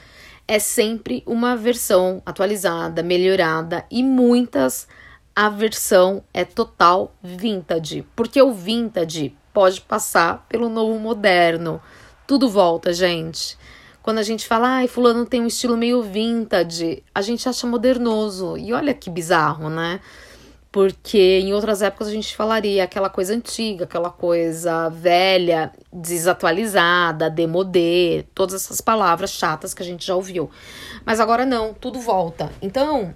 é 0.46 0.60
sempre 0.60 1.24
uma 1.26 1.56
versão 1.56 2.22
atualizada, 2.24 3.02
melhorada 3.02 3.84
e 3.90 4.04
muitas 4.04 4.86
a 5.34 5.48
versão 5.48 6.22
é 6.32 6.44
total 6.44 7.12
vintage, 7.22 8.06
porque 8.14 8.40
o 8.40 8.52
vintage 8.52 9.34
pode 9.52 9.80
passar 9.80 10.46
pelo 10.48 10.68
novo 10.68 10.98
moderno. 10.98 11.80
Tudo 12.26 12.48
volta, 12.48 12.92
gente. 12.92 13.58
Quando 14.02 14.18
a 14.18 14.22
gente 14.22 14.46
fala, 14.46 14.76
ai, 14.76 14.88
fulano 14.88 15.26
tem 15.26 15.40
um 15.40 15.46
estilo 15.46 15.76
meio 15.76 16.02
vintage, 16.02 17.02
a 17.12 17.20
gente 17.20 17.48
acha 17.48 17.66
modernoso. 17.66 18.56
E 18.56 18.72
olha 18.72 18.94
que 18.94 19.10
bizarro, 19.10 19.68
né? 19.68 20.00
Porque 20.72 21.40
em 21.40 21.52
outras 21.52 21.82
épocas 21.82 22.08
a 22.08 22.12
gente 22.12 22.36
falaria 22.36 22.84
aquela 22.84 23.10
coisa 23.10 23.34
antiga, 23.34 23.84
aquela 23.84 24.10
coisa 24.10 24.88
velha, 24.88 25.72
desatualizada, 25.92 27.28
demodê, 27.28 28.24
todas 28.34 28.54
essas 28.54 28.80
palavras 28.80 29.30
chatas 29.30 29.74
que 29.74 29.82
a 29.82 29.86
gente 29.86 30.06
já 30.06 30.14
ouviu. 30.14 30.48
Mas 31.04 31.18
agora 31.18 31.44
não, 31.44 31.74
tudo 31.74 31.98
volta. 31.98 32.52
Então, 32.62 33.12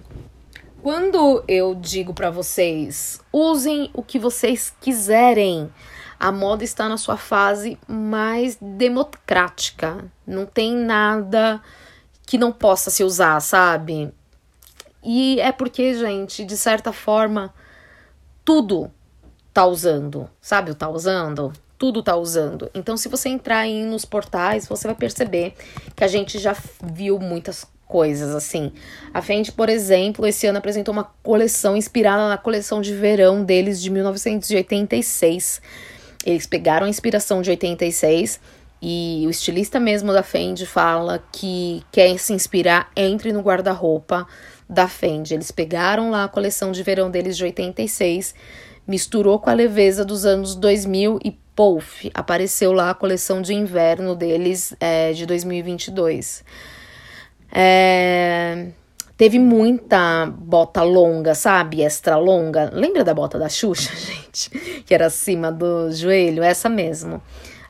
quando 0.83 1.43
eu 1.47 1.73
digo 1.73 2.13
para 2.13 2.29
vocês, 2.29 3.21
usem 3.31 3.89
o 3.93 4.03
que 4.03 4.19
vocês 4.19 4.73
quiserem. 4.81 5.71
A 6.19 6.31
moda 6.31 6.63
está 6.63 6.89
na 6.89 6.97
sua 6.97 7.17
fase 7.17 7.77
mais 7.87 8.57
democrática. 8.61 10.05
Não 10.27 10.45
tem 10.45 10.75
nada 10.75 11.61
que 12.25 12.37
não 12.37 12.51
possa 12.51 12.89
se 12.89 13.03
usar, 13.03 13.39
sabe? 13.39 14.11
E 15.05 15.39
é 15.39 15.51
porque, 15.51 15.93
gente, 15.93 16.43
de 16.43 16.57
certa 16.57 16.91
forma, 16.91 17.53
tudo 18.43 18.91
tá 19.53 19.63
usando, 19.65 20.27
sabe 20.41 20.73
tá 20.73 20.89
usando? 20.89 21.53
Tudo 21.77 22.01
tá 22.01 22.15
usando. 22.15 22.71
Então, 22.73 22.97
se 22.97 23.07
você 23.07 23.29
entrar 23.29 23.59
aí 23.59 23.83
nos 23.83 24.03
portais, 24.03 24.67
você 24.67 24.87
vai 24.87 24.95
perceber 24.95 25.53
que 25.95 26.03
a 26.03 26.07
gente 26.07 26.39
já 26.39 26.57
viu 26.83 27.19
muitas 27.19 27.67
coisas 27.87 28.33
assim. 28.33 28.71
A 29.13 29.21
Fendi, 29.21 29.51
por 29.51 29.69
exemplo, 29.69 30.25
esse 30.25 30.47
ano 30.47 30.57
apresentou 30.57 30.91
uma 30.91 31.03
coleção 31.21 31.77
inspirada 31.77 32.27
na 32.27 32.37
coleção 32.37 32.81
de 32.81 32.95
verão 32.95 33.43
deles 33.43 33.79
de 33.79 33.91
1986. 33.91 35.61
Eles 36.25 36.47
pegaram 36.47 36.87
a 36.87 36.89
inspiração 36.89 37.43
de 37.43 37.51
86 37.51 38.39
e 38.81 39.23
o 39.27 39.29
estilista 39.29 39.79
mesmo 39.79 40.11
da 40.11 40.23
Fendi 40.23 40.65
fala 40.65 41.23
que 41.31 41.83
quer 41.91 42.17
se 42.17 42.33
inspirar, 42.33 42.89
entre 42.95 43.31
no 43.31 43.41
guarda-roupa 43.41 44.27
da 44.67 44.87
Fendi. 44.87 45.33
Eles 45.33 45.51
pegaram 45.51 46.09
lá 46.09 46.23
a 46.23 46.27
coleção 46.27 46.71
de 46.71 46.81
verão 46.83 47.09
deles 47.09 47.37
de 47.37 47.43
86, 47.43 48.35
misturou 48.87 49.39
com 49.39 49.49
a 49.49 49.53
leveza 49.53 50.03
dos 50.03 50.25
anos 50.25 50.55
2000 50.55 51.19
e 51.23 51.31
pouf, 51.55 52.11
apareceu 52.13 52.73
lá 52.73 52.89
a 52.89 52.93
coleção 52.93 53.41
de 53.41 53.53
inverno 53.53 54.15
deles 54.15 54.75
é, 54.79 55.13
de 55.13 55.25
2022. 55.25 56.43
É, 57.51 58.67
Teve 59.17 59.39
muita 59.39 60.25
bota 60.25 60.83
longa, 60.83 61.33
sabe? 61.33 61.81
Extra 61.81 62.17
longa. 62.17 62.69
Lembra 62.73 63.01
da 63.01 63.13
bota 63.13 63.39
da 63.39 63.47
Xuxa, 63.47 63.91
gente? 63.95 64.49
Que 64.85 64.93
era 64.93 65.05
acima 65.05 65.51
do 65.51 65.89
joelho? 65.91 66.43
Essa 66.43 66.67
mesmo. 66.67 67.21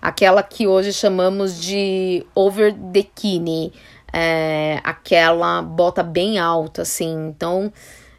Aquela 0.02 0.42
que 0.42 0.66
hoje 0.66 0.92
chamamos 0.92 1.62
de 1.62 2.26
over 2.34 2.74
the 2.74 3.04
kidney. 3.04 3.72
É, 4.18 4.80
aquela 4.82 5.62
bota 5.62 6.02
bem 6.02 6.40
alta, 6.40 6.84
assim. 6.84 7.28
Então, 7.28 7.74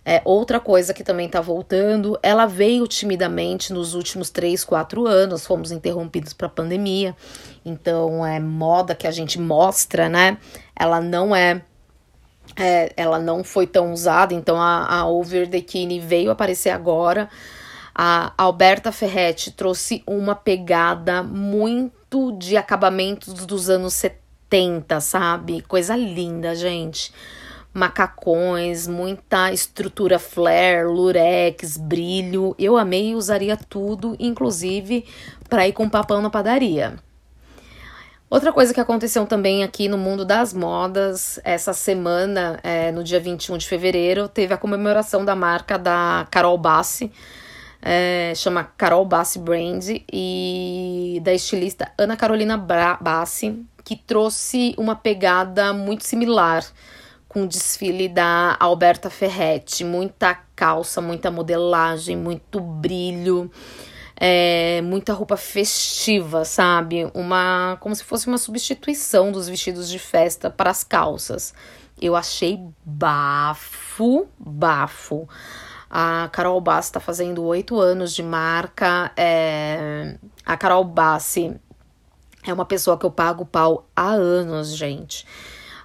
é, 0.05 0.21
outra 0.27 0.61
coisa 0.61 0.93
que 0.93 1.03
também 1.03 1.27
tá 1.27 1.41
voltando, 1.41 2.19
ela 2.23 2.45
veio 2.45 2.87
timidamente 2.87 3.73
nos 3.73 3.95
últimos 3.95 4.29
3, 4.29 4.63
4 4.63 5.07
anos, 5.07 5.47
fomos 5.47 5.73
interrompidos 5.73 6.35
para 6.35 6.51
pandemia. 6.51 7.17
Então, 7.65 8.27
é 8.27 8.39
moda 8.39 8.95
que 8.95 9.07
a 9.07 9.11
gente 9.11 9.41
mostra, 9.41 10.07
né? 10.09 10.37
Ela 10.79 11.01
não 11.01 11.35
é 11.35 11.63
é, 12.57 12.93
ela 12.97 13.19
não 13.19 13.43
foi 13.43 13.67
tão 13.67 13.93
usada, 13.93 14.33
então 14.33 14.61
a, 14.61 14.87
a 14.87 15.07
Over 15.09 15.49
the 15.49 15.61
Kine 15.61 15.99
veio 15.99 16.31
aparecer 16.31 16.71
agora. 16.71 17.29
A 17.95 18.33
Alberta 18.37 18.93
Ferretti 18.93 19.51
trouxe 19.51 20.03
uma 20.07 20.35
pegada 20.35 21.23
muito 21.23 22.33
de 22.33 22.57
acabamentos 22.57 23.47
dos 23.47 23.71
anos 23.71 23.95
70, 23.95 24.26
sabe? 25.01 25.63
Coisa 25.63 25.97
linda, 25.97 26.55
gente. 26.55 27.13
Macacões, 27.73 28.87
muita 28.89 29.53
estrutura 29.53 30.19
flare, 30.19 30.87
lurex, 30.87 31.77
brilho. 31.77 32.55
Eu 32.59 32.77
amei 32.77 33.11
e 33.11 33.15
usaria 33.15 33.57
tudo, 33.57 34.17
inclusive 34.19 35.05
para 35.49 35.69
ir 35.69 35.73
com 35.73 35.89
papão 35.89 36.23
na 36.23 36.31
padaria. 36.31 36.97
Outra 38.29 38.53
coisa 38.53 38.75
que 38.75 38.81
aconteceu 38.81 39.25
também 39.25 39.63
aqui 39.63 39.89
no 39.89 39.97
mundo 39.97 40.25
das 40.25 40.53
modas, 40.53 41.39
essa 41.45 41.73
semana, 41.73 42.59
é, 42.63 42.91
no 42.91 43.05
dia 43.05 43.21
21 43.21 43.57
de 43.57 43.69
fevereiro, 43.69 44.27
teve 44.29 44.53
a 44.53 44.57
comemoração 44.57 45.25
da 45.25 45.37
marca 45.37 45.79
da 45.79 46.27
Carol 46.29 46.59
Bassi, 46.59 47.13
é, 47.89 48.33
chama 48.35 48.65
Carol 48.65 49.05
Bassi 49.05 49.39
Brand, 49.39 49.85
e 50.13 51.21
da 51.23 51.33
estilista 51.33 51.93
Ana 51.97 52.17
Carolina 52.17 52.57
Bassi, 52.57 53.65
que 53.85 53.95
trouxe 53.95 54.75
uma 54.77 54.97
pegada 54.97 55.73
muito 55.73 56.05
similar 56.05 56.65
com 57.29 57.45
o 57.45 57.47
desfile 57.47 58.09
da 58.09 58.57
Alberta 58.59 59.09
Ferretti. 59.09 59.85
Muita 59.85 60.35
calça, 60.57 61.01
muita 61.01 61.31
modelagem, 61.31 62.17
muito 62.17 62.59
brilho 62.59 63.51
é, 64.19 64.81
muita 64.83 65.13
roupa 65.13 65.37
festiva, 65.37 66.45
sabe? 66.45 67.09
Uma 67.13 67.77
como 67.81 67.95
se 67.95 68.03
fosse 68.03 68.27
uma 68.27 68.39
substituição 68.39 69.31
dos 69.31 69.49
vestidos 69.49 69.89
de 69.89 69.99
festa 69.99 70.51
para 70.51 70.71
as 70.71 70.83
calças. 70.83 71.55
Eu 72.01 72.17
achei 72.17 72.59
bafo, 72.85 74.27
bafo. 74.39 75.29
A 75.91 76.29
Carol 76.33 76.61
Bassi 76.61 76.89
está 76.89 77.01
fazendo 77.01 77.45
oito 77.45 77.79
anos 77.79 78.15
de 78.15 78.23
marca. 78.23 79.13
É... 79.17 80.17
A 80.45 80.57
Carol 80.57 80.85
Bassi 80.85 81.55
é 82.45 82.53
uma 82.53 82.65
pessoa 82.65 82.99
que 82.99 83.07
eu 83.07 83.11
pago 83.11 83.45
pau 83.45 83.87
há 83.95 84.11
anos, 84.11 84.77
gente. 84.77 85.27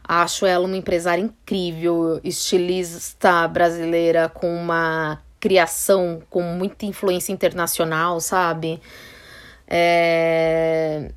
Acho 0.04 0.46
ela 0.46 0.66
uma 0.66 0.76
empresária 0.78 1.22
incrível, 1.22 2.20
estilista 2.24 3.48
brasileira 3.48 4.28
com 4.30 4.54
uma 4.54 5.22
criação 5.40 6.22
com 6.30 6.42
muita 6.42 6.86
influência 6.86 7.32
internacional, 7.32 8.20
sabe? 8.20 8.80
É, 9.74 11.10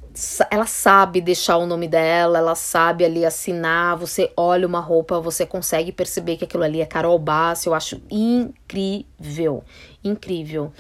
ela 0.49 0.65
sabe 0.65 1.21
deixar 1.21 1.57
o 1.57 1.67
nome 1.67 1.89
dela, 1.89 2.39
ela 2.39 2.55
sabe 2.55 3.05
ali 3.05 3.25
assinar. 3.25 3.97
Você 3.97 4.33
olha 4.37 4.65
uma 4.65 4.79
roupa, 4.79 5.19
você 5.19 5.45
consegue 5.45 5.91
perceber 5.91 6.37
que 6.37 6.45
aquilo 6.45 6.63
ali 6.63 6.81
é 6.81 6.87
Carol 6.87 7.19
Bass. 7.19 7.67
Eu 7.67 7.75
acho 7.75 8.01
incrível, 8.09 9.65
incrível. 10.05 10.73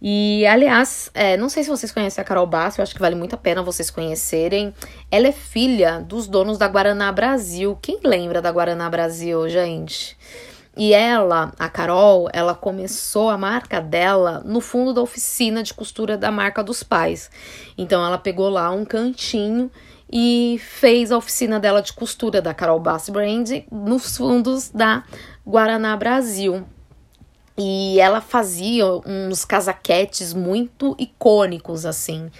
E, 0.00 0.46
aliás, 0.46 1.10
é, 1.12 1.36
não 1.36 1.50
sei 1.50 1.62
se 1.62 1.68
vocês 1.68 1.92
conhecem 1.92 2.22
a 2.22 2.24
Carol 2.24 2.46
Bass, 2.46 2.78
eu 2.78 2.82
acho 2.82 2.94
que 2.94 3.00
vale 3.00 3.14
muito 3.14 3.34
a 3.34 3.38
pena 3.38 3.62
vocês 3.62 3.90
conhecerem. 3.90 4.74
Ela 5.10 5.28
é 5.28 5.32
filha 5.32 6.00
dos 6.00 6.26
donos 6.26 6.56
da 6.56 6.66
Guaraná 6.66 7.12
Brasil. 7.12 7.78
Quem 7.80 8.00
lembra 8.02 8.40
da 8.40 8.50
Guaraná 8.50 8.88
Brasil, 8.88 9.48
gente? 9.50 10.16
E 10.76 10.94
ela, 10.94 11.52
a 11.58 11.68
Carol, 11.68 12.30
ela 12.32 12.54
começou 12.54 13.28
a 13.28 13.36
marca 13.36 13.80
dela 13.80 14.42
no 14.44 14.60
fundo 14.60 14.94
da 14.94 15.02
oficina 15.02 15.62
de 15.62 15.74
costura 15.74 16.16
da 16.16 16.30
marca 16.30 16.62
dos 16.64 16.82
pais. 16.82 17.30
Então 17.76 18.04
ela 18.04 18.16
pegou 18.16 18.48
lá 18.48 18.70
um 18.70 18.84
cantinho 18.84 19.70
e 20.10 20.58
fez 20.62 21.12
a 21.12 21.18
oficina 21.18 21.60
dela 21.60 21.82
de 21.82 21.92
costura 21.92 22.40
da 22.40 22.54
Carol 22.54 22.80
Bass 22.80 23.10
Brand 23.10 23.50
nos 23.70 24.16
fundos 24.16 24.70
da 24.70 25.04
Guaraná 25.46 25.94
Brasil. 25.96 26.64
E 27.56 28.00
ela 28.00 28.22
fazia 28.22 28.86
uns 29.06 29.44
casaquetes 29.44 30.32
muito 30.32 30.96
icônicos 30.98 31.84
assim. 31.84 32.30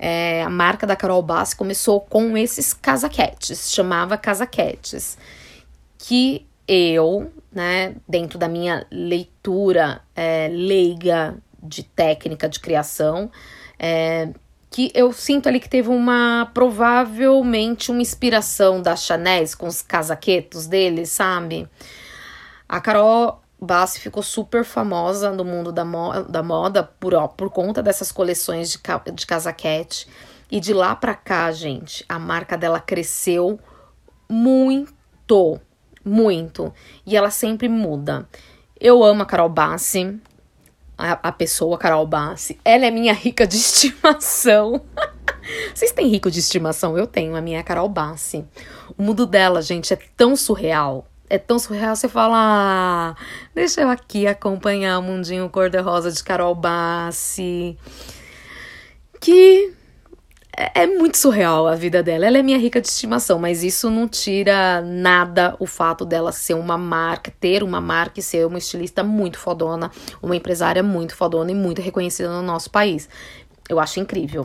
É, 0.00 0.42
a 0.42 0.50
marca 0.50 0.86
da 0.86 0.96
Carol 0.96 1.22
Bass 1.22 1.54
começou 1.54 2.00
com 2.00 2.36
esses 2.36 2.72
casaquetes, 2.72 3.72
chamava 3.72 4.16
casaquetes, 4.16 5.16
que 5.96 6.46
eu, 6.68 7.32
né, 7.50 7.96
dentro 8.08 8.38
da 8.38 8.48
minha 8.48 8.86
leitura 8.90 10.02
é, 10.14 10.48
leiga 10.50 11.36
de 11.62 11.82
técnica 11.82 12.48
de 12.48 12.60
criação, 12.60 13.30
é, 13.78 14.28
que 14.70 14.90
eu 14.94 15.12
sinto 15.12 15.48
ali 15.48 15.60
que 15.60 15.68
teve 15.68 15.88
uma 15.88 16.50
provavelmente 16.52 17.90
uma 17.90 18.02
inspiração 18.02 18.82
da 18.82 18.94
Chanel 18.94 19.44
com 19.56 19.66
os 19.66 19.82
casaquetos 19.82 20.66
dele, 20.66 21.06
sabe? 21.06 21.68
A 22.68 22.80
Carol 22.80 23.42
Bassi 23.60 23.98
ficou 23.98 24.22
super 24.22 24.64
famosa 24.64 25.32
no 25.32 25.44
mundo 25.44 25.72
da, 25.72 25.84
mo 25.84 26.22
da 26.24 26.42
moda 26.42 26.82
por, 26.82 27.14
ó, 27.14 27.26
por 27.26 27.50
conta 27.50 27.82
dessas 27.82 28.12
coleções 28.12 28.70
de, 28.70 28.78
ca 28.78 28.98
de 28.98 29.26
casaquete. 29.26 30.06
E 30.50 30.60
de 30.60 30.72
lá 30.72 30.94
pra 30.94 31.14
cá, 31.14 31.50
gente, 31.52 32.04
a 32.08 32.18
marca 32.18 32.56
dela 32.56 32.80
cresceu 32.80 33.58
muito 34.28 35.60
muito. 36.08 36.72
E 37.06 37.16
ela 37.16 37.30
sempre 37.30 37.68
muda. 37.68 38.28
Eu 38.80 39.04
amo 39.04 39.22
a 39.22 39.26
Carol 39.26 39.48
Bassi, 39.48 40.18
a, 40.96 41.28
a 41.28 41.32
pessoa 41.32 41.78
Carol 41.78 42.06
Bassi. 42.06 42.58
Ela 42.64 42.86
é 42.86 42.90
minha 42.90 43.12
rica 43.12 43.46
de 43.46 43.56
estimação. 43.58 44.80
Vocês 45.74 45.92
têm 45.92 46.08
rico 46.08 46.30
de 46.30 46.40
estimação? 46.40 46.96
Eu 46.98 47.06
tenho, 47.06 47.36
a 47.36 47.40
minha 47.40 47.60
é 47.60 47.62
Carol 47.62 47.88
Bassi. 47.88 48.44
O 48.96 49.02
mundo 49.02 49.26
dela, 49.26 49.62
gente, 49.62 49.92
é 49.92 49.98
tão 50.16 50.36
surreal. 50.36 51.06
É 51.30 51.36
tão 51.36 51.58
surreal, 51.58 51.94
você 51.94 52.08
fala, 52.08 52.36
ah, 52.38 53.16
deixa 53.54 53.82
eu 53.82 53.90
aqui 53.90 54.26
acompanhar 54.26 54.98
o 54.98 55.02
mundinho 55.02 55.48
cor-de-rosa 55.50 56.10
de 56.10 56.24
Carol 56.24 56.54
Bassi. 56.54 57.76
Que 59.20 59.74
é, 60.58 60.82
é 60.82 60.86
muito 60.88 61.16
surreal 61.16 61.68
a 61.68 61.76
vida 61.76 62.02
dela. 62.02 62.26
Ela 62.26 62.38
é 62.38 62.42
minha 62.42 62.58
rica 62.58 62.80
de 62.80 62.88
estimação, 62.88 63.38
mas 63.38 63.62
isso 63.62 63.88
não 63.88 64.08
tira 64.08 64.80
nada 64.82 65.54
o 65.60 65.66
fato 65.66 66.04
dela 66.04 66.32
ser 66.32 66.54
uma 66.54 66.76
marca, 66.76 67.32
ter 67.38 67.62
uma 67.62 67.80
marca 67.80 68.18
e 68.18 68.22
ser 68.22 68.44
uma 68.44 68.58
estilista 68.58 69.04
muito 69.04 69.38
fodona, 69.38 69.88
uma 70.20 70.34
empresária 70.34 70.82
muito 70.82 71.14
fodona 71.14 71.52
e 71.52 71.54
muito 71.54 71.80
reconhecida 71.80 72.28
no 72.28 72.42
nosso 72.42 72.70
país. 72.70 73.08
Eu 73.68 73.78
acho 73.78 74.00
incrível. 74.00 74.44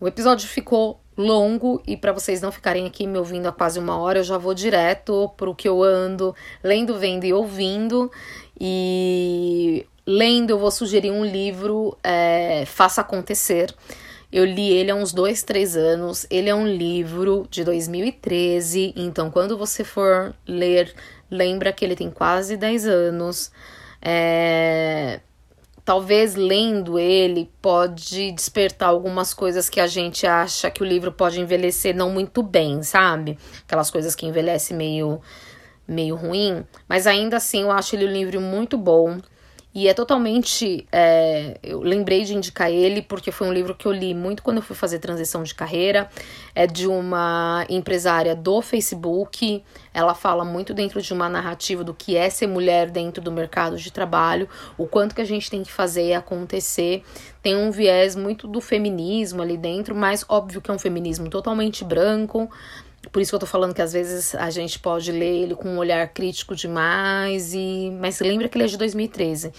O 0.00 0.08
episódio 0.08 0.48
ficou 0.48 0.98
longo 1.14 1.82
e 1.86 1.94
para 1.94 2.12
vocês 2.12 2.40
não 2.40 2.50
ficarem 2.50 2.86
aqui 2.86 3.06
me 3.06 3.18
ouvindo 3.18 3.48
há 3.48 3.52
quase 3.52 3.78
uma 3.78 3.98
hora, 3.98 4.20
eu 4.20 4.24
já 4.24 4.38
vou 4.38 4.54
direto 4.54 5.28
pro 5.36 5.54
que 5.54 5.68
eu 5.68 5.82
ando 5.82 6.34
lendo, 6.62 6.98
vendo 6.98 7.24
e 7.24 7.34
ouvindo. 7.34 8.10
E 8.58 9.84
lendo, 10.06 10.50
eu 10.50 10.58
vou 10.58 10.70
sugerir 10.70 11.10
um 11.10 11.22
livro, 11.22 11.98
é, 12.02 12.64
Faça 12.64 13.02
Acontecer 13.02 13.74
eu 14.30 14.44
li 14.44 14.70
ele 14.70 14.90
há 14.90 14.94
uns 14.94 15.12
dois, 15.12 15.42
três 15.42 15.76
anos. 15.76 16.26
Ele 16.30 16.50
é 16.50 16.54
um 16.54 16.66
livro 16.66 17.46
de 17.50 17.64
2013, 17.64 18.92
então 18.94 19.30
quando 19.30 19.56
você 19.56 19.82
for 19.82 20.34
ler, 20.46 20.94
lembra 21.30 21.72
que 21.72 21.84
ele 21.84 21.96
tem 21.96 22.10
quase 22.10 22.56
10 22.56 22.86
anos. 22.86 23.50
É... 24.02 25.20
Talvez 25.84 26.34
lendo 26.34 26.98
ele 26.98 27.50
pode 27.62 28.30
despertar 28.32 28.90
algumas 28.90 29.32
coisas 29.32 29.70
que 29.70 29.80
a 29.80 29.86
gente 29.86 30.26
acha 30.26 30.70
que 30.70 30.82
o 30.82 30.86
livro 30.86 31.10
pode 31.10 31.40
envelhecer 31.40 31.96
não 31.96 32.10
muito 32.10 32.42
bem, 32.42 32.82
sabe? 32.82 33.38
Aquelas 33.66 33.90
coisas 33.90 34.14
que 34.14 34.26
envelhece 34.26 34.74
meio 34.74 35.20
meio 35.86 36.14
ruim, 36.16 36.66
mas 36.86 37.06
ainda 37.06 37.38
assim 37.38 37.62
eu 37.62 37.70
acho 37.70 37.96
ele 37.96 38.04
um 38.04 38.12
livro 38.12 38.38
muito 38.42 38.76
bom. 38.76 39.18
E 39.78 39.86
é 39.86 39.94
totalmente. 39.94 40.88
É, 40.90 41.56
eu 41.62 41.78
lembrei 41.78 42.24
de 42.24 42.34
indicar 42.34 42.68
ele 42.68 43.00
porque 43.00 43.30
foi 43.30 43.46
um 43.46 43.52
livro 43.52 43.76
que 43.76 43.86
eu 43.86 43.92
li 43.92 44.12
muito 44.12 44.42
quando 44.42 44.56
eu 44.56 44.62
fui 44.62 44.74
fazer 44.74 44.98
transição 44.98 45.44
de 45.44 45.54
carreira. 45.54 46.10
É 46.52 46.66
de 46.66 46.88
uma 46.88 47.64
empresária 47.68 48.34
do 48.34 48.60
Facebook. 48.60 49.62
Ela 49.94 50.16
fala 50.16 50.44
muito 50.44 50.74
dentro 50.74 51.00
de 51.00 51.12
uma 51.12 51.28
narrativa 51.28 51.84
do 51.84 51.94
que 51.94 52.16
é 52.16 52.28
ser 52.28 52.48
mulher 52.48 52.90
dentro 52.90 53.22
do 53.22 53.30
mercado 53.30 53.76
de 53.76 53.92
trabalho, 53.92 54.48
o 54.76 54.84
quanto 54.84 55.14
que 55.14 55.20
a 55.20 55.24
gente 55.24 55.48
tem 55.48 55.62
que 55.62 55.70
fazer 55.70 56.12
acontecer. 56.14 57.04
Tem 57.40 57.54
um 57.54 57.70
viés 57.70 58.16
muito 58.16 58.48
do 58.48 58.60
feminismo 58.60 59.42
ali 59.42 59.56
dentro, 59.56 59.94
mas 59.94 60.24
óbvio 60.28 60.60
que 60.60 60.72
é 60.72 60.74
um 60.74 60.78
feminismo 60.78 61.30
totalmente 61.30 61.84
branco 61.84 62.50
Por 63.12 63.22
isso 63.22 63.30
que 63.30 63.34
eu 63.34 63.40
tô 63.40 63.46
falando 63.46 63.74
que 63.74 63.82
às 63.82 63.92
vezes 63.92 64.34
a 64.34 64.50
gente 64.50 64.78
pode 64.78 65.10
ler 65.10 65.42
ele 65.42 65.54
com 65.54 65.68
um 65.68 65.78
olhar 65.78 66.06
crítico 66.08 66.54
demais 66.54 67.54
e 67.54 67.90
mas 68.00 68.20
lembra 68.20 68.48
que 68.48 68.56
ele 68.56 68.64
é 68.64 68.68
de 68.68 68.76
2013. 68.76 69.52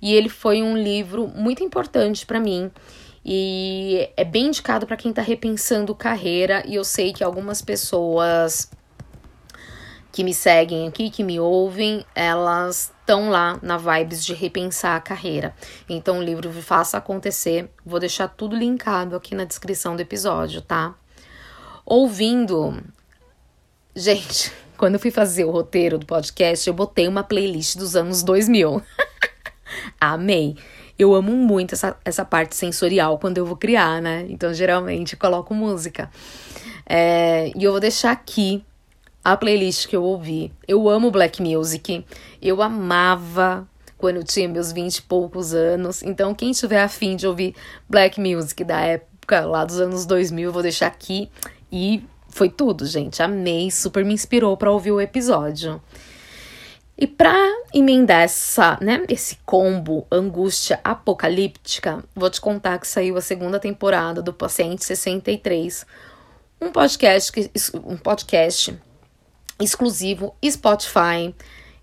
E 0.00 0.12
ele 0.14 0.28
foi 0.28 0.62
um 0.62 0.76
livro 0.76 1.28
muito 1.28 1.62
importante 1.62 2.26
para 2.26 2.40
mim. 2.40 2.70
E 3.24 4.10
é 4.16 4.24
bem 4.24 4.46
indicado 4.46 4.86
para 4.86 4.96
quem 4.96 5.12
tá 5.12 5.22
repensando 5.22 5.94
carreira, 5.94 6.64
e 6.66 6.74
eu 6.74 6.82
sei 6.82 7.12
que 7.12 7.22
algumas 7.22 7.62
pessoas 7.62 8.68
que 10.10 10.24
me 10.24 10.34
seguem 10.34 10.88
aqui, 10.88 11.08
que 11.08 11.22
me 11.22 11.40
ouvem, 11.40 12.04
elas 12.14 12.92
estão 13.00 13.30
lá 13.30 13.58
na 13.62 13.78
vibes 13.78 14.24
de 14.24 14.34
repensar 14.34 14.96
a 14.96 15.00
carreira. 15.00 15.54
Então, 15.88 16.18
o 16.18 16.22
livro 16.22 16.52
Faça 16.52 16.98
Acontecer, 16.98 17.70
vou 17.86 17.98
deixar 17.98 18.28
tudo 18.28 18.54
linkado 18.54 19.16
aqui 19.16 19.34
na 19.34 19.44
descrição 19.44 19.96
do 19.96 20.02
episódio, 20.02 20.60
tá? 20.60 20.94
Ouvindo. 21.94 22.82
Gente, 23.94 24.50
quando 24.78 24.94
eu 24.94 24.98
fui 24.98 25.10
fazer 25.10 25.44
o 25.44 25.50
roteiro 25.50 25.98
do 25.98 26.06
podcast, 26.06 26.66
eu 26.66 26.72
botei 26.72 27.06
uma 27.06 27.22
playlist 27.22 27.76
dos 27.76 27.94
anos 27.94 28.22
2000. 28.22 28.80
Amei. 30.00 30.56
Eu 30.98 31.14
amo 31.14 31.32
muito 31.32 31.74
essa, 31.74 31.94
essa 32.02 32.24
parte 32.24 32.56
sensorial 32.56 33.18
quando 33.18 33.36
eu 33.36 33.44
vou 33.44 33.56
criar, 33.56 34.00
né? 34.00 34.24
Então, 34.30 34.54
geralmente, 34.54 35.18
coloco 35.18 35.52
música. 35.52 36.10
É, 36.86 37.52
e 37.54 37.62
eu 37.62 37.72
vou 37.72 37.80
deixar 37.80 38.12
aqui 38.12 38.64
a 39.22 39.36
playlist 39.36 39.86
que 39.86 39.94
eu 39.94 40.02
ouvi. 40.02 40.50
Eu 40.66 40.88
amo 40.88 41.10
black 41.10 41.42
music. 41.42 42.06
Eu 42.40 42.62
amava 42.62 43.68
quando 43.98 44.16
eu 44.16 44.24
tinha 44.24 44.48
meus 44.48 44.72
20 44.72 44.96
e 44.96 45.02
poucos 45.02 45.52
anos. 45.52 46.02
Então, 46.02 46.34
quem 46.34 46.52
tiver 46.52 46.80
afim 46.80 47.16
de 47.16 47.26
ouvir 47.26 47.54
black 47.86 48.18
music 48.18 48.64
da 48.64 48.80
época, 48.80 49.44
lá 49.44 49.62
dos 49.66 49.78
anos 49.78 50.06
2000, 50.06 50.48
eu 50.48 50.52
vou 50.54 50.62
deixar 50.62 50.86
aqui. 50.86 51.30
E 51.72 52.04
foi 52.28 52.50
tudo, 52.50 52.84
gente. 52.84 53.22
Amei, 53.22 53.70
super 53.70 54.04
me 54.04 54.12
inspirou 54.12 54.56
para 54.56 54.70
ouvir 54.70 54.92
o 54.92 55.00
episódio. 55.00 55.80
E 56.96 57.06
para 57.06 57.34
emendar 57.72 58.20
essa, 58.20 58.78
né, 58.80 59.04
esse 59.08 59.38
combo 59.46 60.06
angústia 60.12 60.78
apocalíptica, 60.84 62.04
vou 62.14 62.28
te 62.28 62.40
contar 62.40 62.78
que 62.78 62.86
saiu 62.86 63.16
a 63.16 63.20
segunda 63.22 63.58
temporada 63.58 64.20
do 64.20 64.32
Paciente 64.32 64.84
63, 64.84 65.86
um 66.60 66.70
podcast, 66.70 67.50
um 67.84 67.96
podcast 67.96 68.78
exclusivo 69.58 70.34
Spotify. 70.44 71.34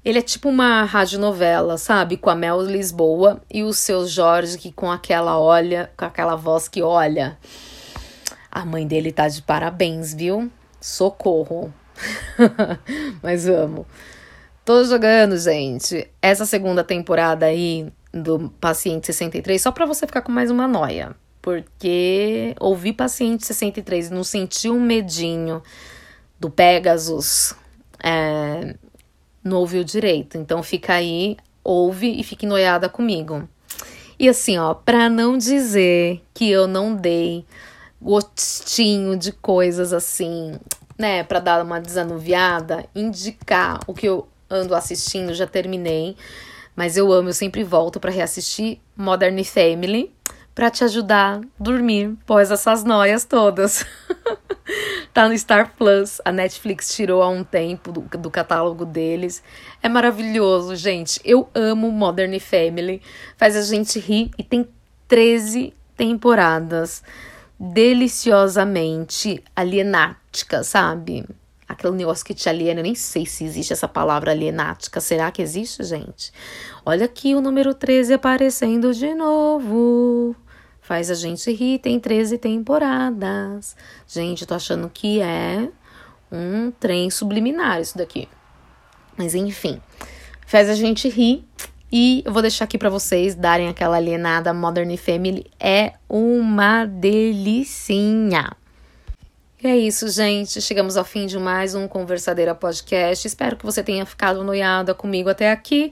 Ele 0.06 0.20
é 0.20 0.22
tipo 0.22 0.48
uma 0.48 0.84
radionovela, 0.84 1.78
sabe? 1.78 2.16
Com 2.16 2.30
a 2.30 2.36
Mel 2.36 2.62
Lisboa 2.62 3.42
e 3.52 3.64
o 3.64 3.74
seu 3.74 4.08
Jorge 4.08 4.58
que 4.58 4.72
com 4.72 4.90
aquela 4.92 5.38
olha, 5.40 5.92
com 5.98 6.06
aquela 6.06 6.36
voz 6.36 6.68
que 6.68 6.82
olha. 6.82 7.38
A 8.52 8.66
mãe 8.66 8.86
dele 8.88 9.12
tá 9.12 9.28
de 9.28 9.41
parabéns, 9.41 10.14
viu? 10.14 10.52
Socorro. 10.82 11.74
Mas 13.22 13.47
amo. 13.47 13.86
Tô 14.66 14.84
jogando, 14.84 15.38
gente. 15.38 16.10
Essa 16.22 16.45
segunda 16.45 16.84
temporada 16.84 17.45
aí 17.45 17.91
do 18.14 18.50
Paciente 18.60 19.08
63 19.08 19.62
só 19.62 19.72
para 19.72 19.86
você 19.86 20.08
ficar 20.08 20.22
com 20.22 20.32
mais 20.32 20.50
uma 20.50 20.68
noia. 20.68 21.16
Porque 21.41 22.56
ouvir 22.60 22.93
Paciente 22.93 23.45
63 23.45 24.08
e 24.08 24.14
não 24.14 24.24
sentir 24.24 24.70
um 24.70 24.80
medinho 24.80 25.62
do 26.39 26.50
Pegasus 26.50 27.54
é, 28.04 28.76
não 29.43 29.58
ouviu 29.58 29.84
direito. 29.84 30.38
Então 30.38 30.62
fica 30.64 30.93
aí, 30.93 31.38
ouve 31.64 32.20
e 32.20 32.24
fique 32.24 32.45
noiada 32.45 32.89
comigo. 32.89 33.47
E 34.18 34.28
assim, 34.28 34.58
ó, 34.58 34.74
pra 34.74 35.10
não 35.10 35.38
dizer 35.38 36.22
que 36.34 36.50
eu 36.50 36.68
não 36.68 36.93
dei 36.93 37.45
gostinho 38.02 39.18
de 39.18 39.32
coisas 39.32 39.91
assim, 39.93 40.60
né, 40.97 41.24
para 41.24 41.39
dar 41.39 41.64
uma 41.64 41.80
desanuviada, 41.80 42.86
indicar 42.95 43.80
o 43.88 43.93
que 43.93 44.08
eu 44.08 44.28
ando 44.50 44.76
assistindo, 44.76 45.34
já 45.34 45.45
terminei, 45.45 46.16
mas 46.76 46.97
eu 46.97 47.12
amo, 47.12 47.30
eu 47.30 47.34
sempre 47.34 47.64
volto 47.64 48.00
para 48.00 48.12
reassistir 48.12 48.80
Modern 48.95 49.43
Family 49.43 50.12
para 50.60 50.70
te 50.70 50.84
ajudar 50.84 51.38
a 51.38 51.41
dormir 51.58 52.18
pós 52.26 52.52
essas 52.52 52.84
noias 52.84 53.24
todas. 53.24 53.86
tá 55.14 55.28
no 55.28 55.38
Star 55.38 55.74
Plus. 55.78 56.20
A 56.26 56.34
Netflix 56.34 56.93
tirou 56.93 57.24
há 57.24 57.30
um 57.30 57.45
tempo 57.45 57.93
do, 57.93 58.02
do 58.02 58.30
catálogo 58.30 58.84
deles. 58.86 59.41
É 59.82 59.88
maravilhoso, 59.88 60.76
gente. 60.76 61.22
Eu 61.24 61.50
amo 61.56 61.89
Modern 61.89 62.38
Family. 62.39 63.02
Faz 63.38 63.56
a 63.56 63.62
gente 63.62 64.00
rir 64.00 64.32
e 64.38 64.43
tem 64.43 64.68
13 65.08 65.74
temporadas 65.95 67.04
deliciosamente 67.60 69.43
alienáticas, 69.55 70.68
sabe? 70.68 71.26
Aquele 71.68 71.97
negócio 71.97 72.26
que 72.26 72.34
te 72.34 72.47
aliena, 72.49 72.80
eu 72.80 72.84
nem 72.84 72.95
sei 72.95 73.26
se 73.26 73.43
existe 73.43 73.74
essa 73.74 73.88
palavra 73.88 74.32
alienática. 74.32 74.99
Será 75.01 75.30
que 75.30 75.41
existe, 75.41 75.84
gente? 75.84 76.32
Olha 76.86 77.05
aqui 77.05 77.36
o 77.36 77.41
número 77.41 77.74
13 77.74 78.14
aparecendo 78.14 78.93
de 78.93 79.14
novo. 79.14 80.36
Faz 80.82 81.12
a 81.12 81.14
gente 81.14 81.51
rir, 81.51 81.78
tem 81.78 81.99
13 81.99 82.39
temporadas. 82.39 83.76
Gente, 84.07 84.47
tô 84.47 84.55
achando 84.55 84.89
que 84.89 85.22
é 85.22 85.70
um 86.32 86.72
trem 86.72 87.12
subliminar 87.12 87.80
isso 87.80 87.95
daqui. 87.97 88.28
Mas 89.16 89.36
enfim, 89.36 89.80
faz 90.47 90.70
a 90.70 90.74
gente 90.74 91.07
rir. 91.07 91.45
E 91.92 92.22
eu 92.24 92.32
vou 92.32 92.42
deixar 92.42 92.66
aqui 92.66 92.78
para 92.78 92.90
vocês 92.90 93.34
darem 93.34 93.68
aquela 93.68 93.98
alienada 93.98 94.54
Modern 94.54 94.96
Family. 94.96 95.46
É 95.60 95.94
uma 96.08 96.86
delicinha. 96.86 98.52
E 99.62 99.68
é 99.68 99.76
isso, 99.76 100.08
gente. 100.10 100.62
Chegamos 100.62 100.98
ao 100.98 101.04
fim 101.04 101.26
de 101.26 101.40
mais 101.40 101.74
um 101.74 101.88
Conversadeira 101.88 102.54
Podcast. 102.54 103.26
Espero 103.26 103.58
que 103.58 103.66
você 103.66 103.82
tenha 103.82 104.06
ficado 104.06 104.44
noiada 104.44 104.94
comigo 104.94 105.30
até 105.30 105.52
aqui. 105.52 105.92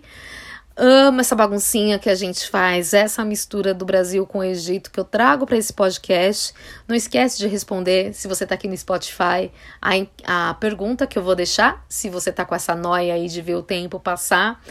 Amo 0.79 1.21
essa 1.21 1.35
baguncinha 1.35 1.97
que 1.97 2.07
a 2.07 2.13
gente 2.13 2.47
faz, 2.47 2.93
essa 2.93 3.25
mistura 3.25 3.73
do 3.73 3.83
Brasil 3.83 4.27
com 4.27 4.37
o 4.37 4.43
Egito 4.43 4.91
que 4.91 4.99
eu 4.99 5.03
trago 5.03 5.47
para 5.47 5.57
esse 5.57 5.73
podcast. 5.73 6.53
Não 6.87 6.95
esquece 6.95 7.39
de 7.39 7.47
responder, 7.47 8.13
se 8.13 8.27
você 8.27 8.43
está 8.43 8.53
aqui 8.53 8.67
no 8.67 8.77
Spotify, 8.77 9.51
a, 9.81 10.49
a 10.49 10.53
pergunta 10.53 11.07
que 11.07 11.17
eu 11.17 11.23
vou 11.23 11.33
deixar, 11.33 11.83
se 11.89 12.11
você 12.11 12.29
está 12.29 12.45
com 12.45 12.53
essa 12.53 12.75
noia 12.75 13.15
aí 13.15 13.27
de 13.27 13.41
ver 13.41 13.55
o 13.55 13.63
tempo 13.63 13.99
passar. 13.99 14.61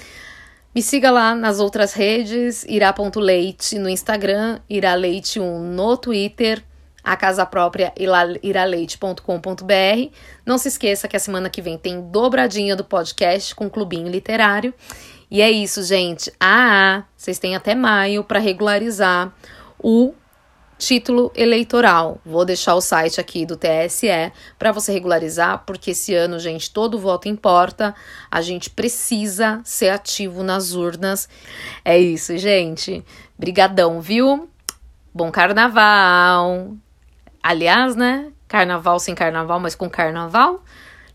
Me 0.77 0.83
siga 0.83 1.11
lá 1.11 1.35
nas 1.35 1.59
outras 1.59 1.95
redes, 1.95 2.63
irá.leite 2.69 3.79
no 3.79 3.89
Instagram, 3.89 4.61
iraleite1 4.71 5.41
no 5.41 5.97
Twitter, 5.97 6.63
a 7.03 7.17
casa 7.17 7.47
própria 7.47 7.95
iraleite.com.br. 8.43 10.13
Não 10.45 10.59
se 10.59 10.69
esqueça 10.69 11.09
que 11.09 11.17
a 11.17 11.19
semana 11.19 11.49
que 11.49 11.63
vem 11.63 11.79
tem 11.79 12.03
dobradinha 12.03 12.77
do 12.77 12.85
podcast 12.85 13.55
com 13.55 13.71
Clubinho 13.71 14.11
Literário. 14.11 14.75
E 15.31 15.41
é 15.41 15.51
isso, 15.51 15.83
gente. 15.83 16.31
Ah, 16.39 17.05
vocês 17.17 17.39
têm 17.39 17.57
até 17.57 17.75
maio 17.75 18.23
para 18.23 18.39
regularizar 18.39 19.33
o 19.79 20.13
título 20.79 21.33
eleitoral. 21.35 22.21
Vou 22.25 22.45
deixar 22.45 22.75
o 22.75 22.81
site 22.81 23.21
aqui 23.21 23.47
do 23.47 23.57
TSE 23.57 24.33
para 24.59 24.73
você 24.73 24.93
regularizar, 24.93 25.65
porque 25.67 25.91
esse 25.91 26.15
ano, 26.15 26.39
gente, 26.39 26.71
todo 26.71 26.99
voto 26.99 27.29
importa. 27.29 27.95
A 28.31 28.41
gente 28.41 28.71
precisa 28.71 29.61
ser 29.65 29.91
ativo 29.91 30.43
nas 30.43 30.75
urnas. 30.75 31.29
É 31.85 31.99
isso, 31.99 32.37
gente. 32.37 33.05
Brigadão, 33.39 34.01
viu? 34.01 34.49
Bom 35.15 35.31
carnaval. 35.31 36.75
Aliás, 37.43 37.97
né? 37.97 38.33
Carnaval 38.49 38.99
sem 38.99 39.15
carnaval, 39.15 39.59
mas 39.59 39.75
com 39.75 39.89
carnaval 39.89 40.63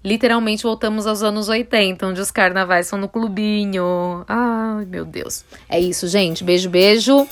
literalmente 0.03 0.63
voltamos 0.63 1.05
aos 1.05 1.21
anos 1.21 1.47
80, 1.47 2.07
onde 2.07 2.19
os 2.21 2.31
carnavais 2.31 2.87
são 2.87 2.99
no 2.99 3.07
clubinho. 3.07 4.25
Ai, 4.27 4.85
meu 4.85 5.05
Deus. 5.05 5.45
É 5.69 5.79
isso, 5.79 6.07
gente. 6.07 6.43
Beijo, 6.43 6.69
beijo. 6.69 7.27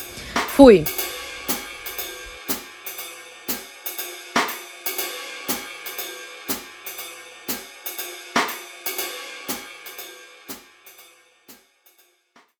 Fui. 0.50 0.86